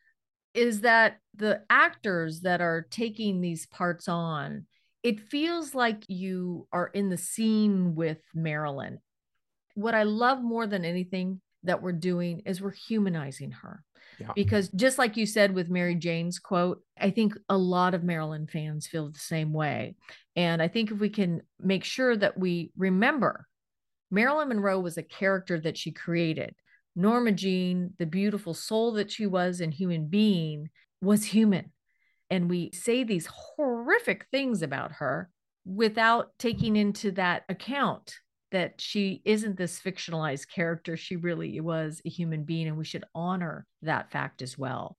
is 0.55 0.83
that 0.83 1.19
the 1.35 1.63
actors 1.69 2.43
that 2.43 2.61
are 2.61 2.87
taking 2.89 3.41
these 3.41 3.67
parts 3.67 4.07
on 4.07 4.67
it 5.03 5.21
feels 5.21 5.75
like 5.75 6.05
you 6.09 6.67
are 6.73 6.87
in 6.89 7.09
the 7.09 7.19
scene 7.19 7.95
with 7.95 8.19
Marilyn. 8.35 8.99
What 9.75 9.95
I 9.95 10.05
love 10.05 10.43
more 10.43 10.67
than 10.67 10.85
anything 10.85 11.41
that 11.65 11.83
we're 11.83 11.93
doing 11.93 12.43
is 12.45 12.61
we're 12.61 12.73
humanizing 12.73 13.53
her. 13.53 13.83
Yeah. 14.19 14.33
Because 14.35 14.69
just 14.69 14.99
like 14.99 15.17
you 15.17 15.27
said 15.27 15.55
with 15.55 15.71
Mary 15.71 15.95
Jane's 15.95 16.39
quote, 16.39 16.83
I 17.01 17.11
think 17.11 17.35
a 17.49 17.57
lot 17.57 17.95
of 17.95 18.05
Marilyn 18.05 18.47
fans 18.47 18.87
feel 18.87 19.11
the 19.11 19.19
same 19.19 19.53
way. 19.53 19.97
And 20.37 20.61
I 20.61 20.69
think 20.69 20.91
if 20.91 20.99
we 20.99 21.09
can 21.09 21.43
make 21.59 21.85
sure 21.85 22.17
that 22.17 22.39
we 22.39 22.73
remember 22.77 23.47
Marilyn 24.11 24.49
Monroe 24.49 24.79
was 24.79 24.99
a 24.99 25.03
character 25.03 25.59
that 25.61 25.79
she 25.79 25.91
created. 25.91 26.55
Norma 26.95 27.33
Jean, 27.33 27.95
the 27.99 28.05
beautiful 28.05 28.53
soul 28.53 28.93
that 28.93 29.11
she 29.11 29.27
was 29.27 29.61
and 29.61 29.73
human 29.73 30.09
being, 30.09 30.69
was 31.01 31.25
human 31.25 31.73
and 32.33 32.49
we 32.49 32.71
say 32.73 33.05
these 33.05 33.29
horrific 33.31 34.25
things 34.33 34.63
about 34.63 34.91
her 34.93 35.29
without 35.67 36.31
taking 36.39 36.77
into 36.77 37.11
that 37.11 37.43
account 37.51 38.15
that 38.53 38.81
she 38.81 39.21
isn't 39.27 39.59
this 39.59 39.79
fictionalized 39.79 40.49
character. 40.49 40.97
She 40.97 41.17
really 41.17 41.61
was 41.61 42.01
a 42.07 42.09
human 42.09 42.45
being, 42.45 42.69
and 42.69 42.79
we 42.79 42.87
should 42.87 43.05
honor 43.15 43.67
that 43.83 44.11
fact 44.11 44.41
as 44.41 44.57
well. 44.57 44.97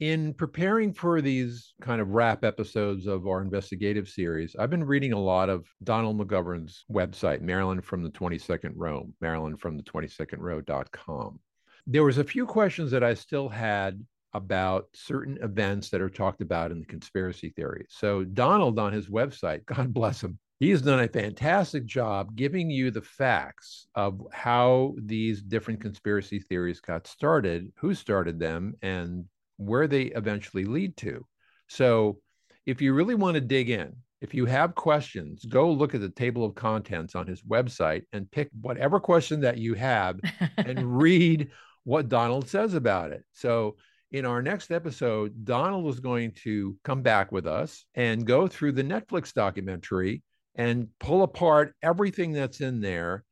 In 0.00 0.32
preparing 0.32 0.94
for 0.94 1.20
these 1.20 1.74
kind 1.82 2.00
of 2.00 2.08
wrap 2.08 2.42
episodes 2.42 3.06
of 3.06 3.26
our 3.26 3.42
investigative 3.42 4.08
series, 4.08 4.56
I've 4.58 4.70
been 4.70 4.82
reading 4.82 5.12
a 5.12 5.20
lot 5.20 5.50
of 5.50 5.66
Donald 5.84 6.18
McGovern's 6.18 6.86
website, 6.90 7.42
Marilyn 7.42 7.82
from 7.82 8.02
the 8.02 8.10
22nd 8.10 8.72
Row, 8.76 9.10
Marilyn 9.20 9.58
from 9.58 9.76
the 9.76 9.82
22nd 9.82 10.38
Row.com. 10.38 11.38
There 11.86 12.04
was 12.04 12.16
a 12.16 12.24
few 12.24 12.46
questions 12.46 12.90
that 12.92 13.04
I 13.04 13.12
still 13.12 13.50
had 13.50 14.02
about 14.34 14.86
certain 14.94 15.38
events 15.42 15.90
that 15.90 16.00
are 16.00 16.10
talked 16.10 16.40
about 16.40 16.70
in 16.70 16.80
the 16.80 16.86
conspiracy 16.86 17.50
theory. 17.50 17.86
So, 17.88 18.24
Donald 18.24 18.78
on 18.78 18.92
his 18.92 19.08
website, 19.08 19.64
God 19.66 19.92
bless 19.92 20.22
him, 20.22 20.38
he 20.62 20.70
has 20.70 20.82
done 20.82 21.00
a 21.00 21.08
fantastic 21.08 21.86
job 21.86 22.36
giving 22.36 22.70
you 22.70 22.92
the 22.92 23.02
facts 23.02 23.88
of 23.96 24.20
how 24.32 24.94
these 24.96 25.42
different 25.42 25.80
conspiracy 25.80 26.38
theories 26.38 26.80
got 26.80 27.08
started, 27.08 27.72
who 27.78 27.94
started 27.94 28.38
them, 28.38 28.74
and 28.80 29.24
where 29.56 29.88
they 29.88 30.02
eventually 30.02 30.64
lead 30.64 30.96
to. 30.98 31.26
So, 31.68 32.20
if 32.64 32.80
you 32.80 32.94
really 32.94 33.16
want 33.16 33.34
to 33.34 33.40
dig 33.40 33.70
in, 33.70 33.96
if 34.20 34.34
you 34.34 34.46
have 34.46 34.76
questions, 34.76 35.44
go 35.44 35.68
look 35.68 35.96
at 35.96 36.00
the 36.00 36.08
table 36.08 36.44
of 36.44 36.54
contents 36.54 37.16
on 37.16 37.26
his 37.26 37.42
website 37.42 38.04
and 38.12 38.30
pick 38.30 38.48
whatever 38.60 39.00
question 39.00 39.40
that 39.40 39.58
you 39.58 39.74
have 39.74 40.20
and 40.56 40.96
read 40.96 41.50
what 41.82 42.08
Donald 42.08 42.48
says 42.48 42.74
about 42.74 43.10
it. 43.10 43.24
So, 43.32 43.76
in 44.12 44.26
our 44.26 44.42
next 44.42 44.70
episode, 44.70 45.44
Donald 45.44 45.88
is 45.88 45.98
going 45.98 46.32
to 46.44 46.76
come 46.84 47.02
back 47.02 47.32
with 47.32 47.46
us 47.46 47.86
and 47.94 48.26
go 48.26 48.46
through 48.46 48.72
the 48.72 48.84
Netflix 48.84 49.32
documentary 49.32 50.22
and 50.54 50.88
pull 51.00 51.22
apart 51.22 51.74
everything 51.82 52.32
that's 52.32 52.60
in 52.60 52.80
there. 52.80 53.24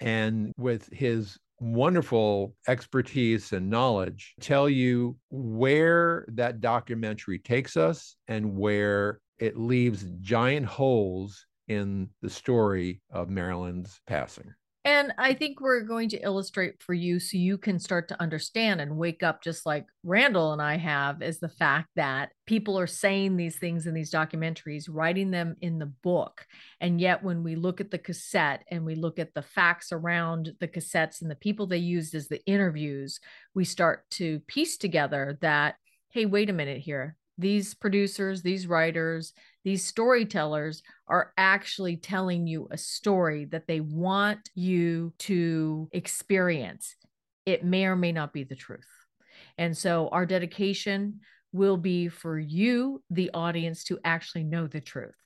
And 0.00 0.52
with 0.56 0.88
his 0.92 1.36
wonderful 1.60 2.54
expertise 2.68 3.52
and 3.52 3.68
knowledge, 3.68 4.34
tell 4.40 4.68
you 4.68 5.16
where 5.28 6.24
that 6.28 6.60
documentary 6.60 7.40
takes 7.40 7.76
us 7.76 8.14
and 8.28 8.56
where 8.56 9.20
it 9.40 9.58
leaves 9.58 10.06
giant 10.20 10.66
holes 10.66 11.46
in 11.66 12.10
the 12.22 12.30
story 12.30 13.02
of 13.10 13.28
Marilyn's 13.28 14.00
passing. 14.06 14.54
And 14.88 15.12
I 15.18 15.34
think 15.34 15.60
we're 15.60 15.82
going 15.82 16.08
to 16.08 16.22
illustrate 16.22 16.82
for 16.82 16.94
you 16.94 17.20
so 17.20 17.36
you 17.36 17.58
can 17.58 17.78
start 17.78 18.08
to 18.08 18.22
understand 18.22 18.80
and 18.80 18.96
wake 18.96 19.22
up, 19.22 19.42
just 19.42 19.66
like 19.66 19.84
Randall 20.02 20.54
and 20.54 20.62
I 20.62 20.78
have, 20.78 21.20
is 21.20 21.40
the 21.40 21.50
fact 21.50 21.90
that 21.96 22.30
people 22.46 22.78
are 22.78 22.86
saying 22.86 23.36
these 23.36 23.56
things 23.56 23.86
in 23.86 23.92
these 23.92 24.10
documentaries, 24.10 24.88
writing 24.88 25.30
them 25.30 25.56
in 25.60 25.78
the 25.78 25.92
book. 26.02 26.46
And 26.80 26.98
yet, 27.02 27.22
when 27.22 27.42
we 27.42 27.54
look 27.54 27.82
at 27.82 27.90
the 27.90 27.98
cassette 27.98 28.64
and 28.70 28.86
we 28.86 28.94
look 28.94 29.18
at 29.18 29.34
the 29.34 29.42
facts 29.42 29.92
around 29.92 30.54
the 30.58 30.68
cassettes 30.68 31.20
and 31.20 31.30
the 31.30 31.36
people 31.36 31.66
they 31.66 31.76
used 31.76 32.14
as 32.14 32.28
the 32.28 32.42
interviews, 32.46 33.20
we 33.54 33.66
start 33.66 34.08
to 34.12 34.40
piece 34.46 34.78
together 34.78 35.36
that, 35.42 35.74
hey, 36.12 36.24
wait 36.24 36.48
a 36.48 36.54
minute 36.54 36.78
here. 36.78 37.14
These 37.36 37.74
producers, 37.74 38.40
these 38.40 38.66
writers, 38.66 39.34
these 39.68 39.84
storytellers 39.84 40.82
are 41.08 41.34
actually 41.36 41.98
telling 41.98 42.46
you 42.46 42.68
a 42.70 42.78
story 42.78 43.44
that 43.44 43.66
they 43.66 43.80
want 43.80 44.48
you 44.54 45.12
to 45.18 45.90
experience. 45.92 46.96
It 47.44 47.66
may 47.66 47.84
or 47.84 47.94
may 47.94 48.12
not 48.12 48.32
be 48.32 48.44
the 48.44 48.56
truth. 48.56 48.88
And 49.58 49.76
so 49.76 50.08
our 50.08 50.24
dedication 50.24 51.20
will 51.52 51.76
be 51.76 52.08
for 52.08 52.38
you, 52.38 53.02
the 53.10 53.30
audience, 53.34 53.84
to 53.84 53.98
actually 54.06 54.44
know 54.44 54.66
the 54.66 54.80
truth. 54.80 55.16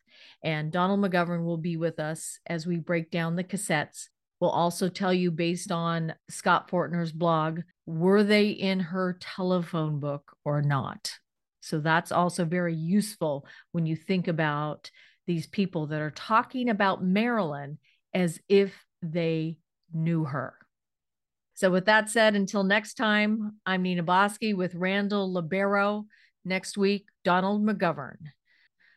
And 0.42 0.72
Donald 0.72 0.98
McGovern 0.98 1.44
will 1.44 1.56
be 1.56 1.76
with 1.76 2.00
us 2.00 2.40
as 2.44 2.66
we 2.66 2.78
break 2.78 3.12
down 3.12 3.36
the 3.36 3.44
cassettes. 3.44 4.08
We'll 4.40 4.50
also 4.50 4.88
tell 4.88 5.14
you, 5.14 5.30
based 5.30 5.70
on 5.70 6.14
Scott 6.28 6.68
Fortner's 6.68 7.12
blog, 7.12 7.60
were 7.86 8.24
they 8.24 8.48
in 8.48 8.80
her 8.80 9.18
telephone 9.20 10.00
book 10.00 10.36
or 10.44 10.62
not? 10.62 11.12
So 11.62 11.78
that's 11.78 12.10
also 12.10 12.44
very 12.44 12.74
useful 12.74 13.46
when 13.70 13.86
you 13.86 13.94
think 13.94 14.26
about 14.26 14.90
these 15.28 15.46
people 15.46 15.86
that 15.86 16.00
are 16.00 16.10
talking 16.10 16.68
about 16.68 17.04
Marilyn 17.04 17.78
as 18.12 18.40
if 18.48 18.74
they 19.00 19.58
knew 19.94 20.24
her. 20.24 20.54
So, 21.54 21.70
with 21.70 21.86
that 21.86 22.08
said, 22.10 22.34
until 22.34 22.64
next 22.64 22.94
time, 22.94 23.58
I'm 23.64 23.82
Nina 23.82 24.02
Bosky 24.02 24.56
with 24.56 24.74
Randall 24.74 25.32
Libero. 25.32 26.06
Next 26.44 26.76
week, 26.76 27.06
Donald 27.24 27.64
McGovern. 27.64 28.16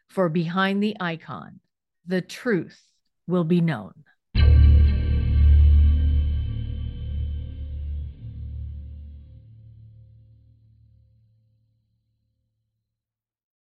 For 0.10 0.30
Behind 0.30 0.82
the 0.82 0.98
Icon, 1.00 1.60
the 2.08 2.22
truth 2.22 2.82
will 3.28 3.44
be 3.44 3.62
known. 3.62 3.94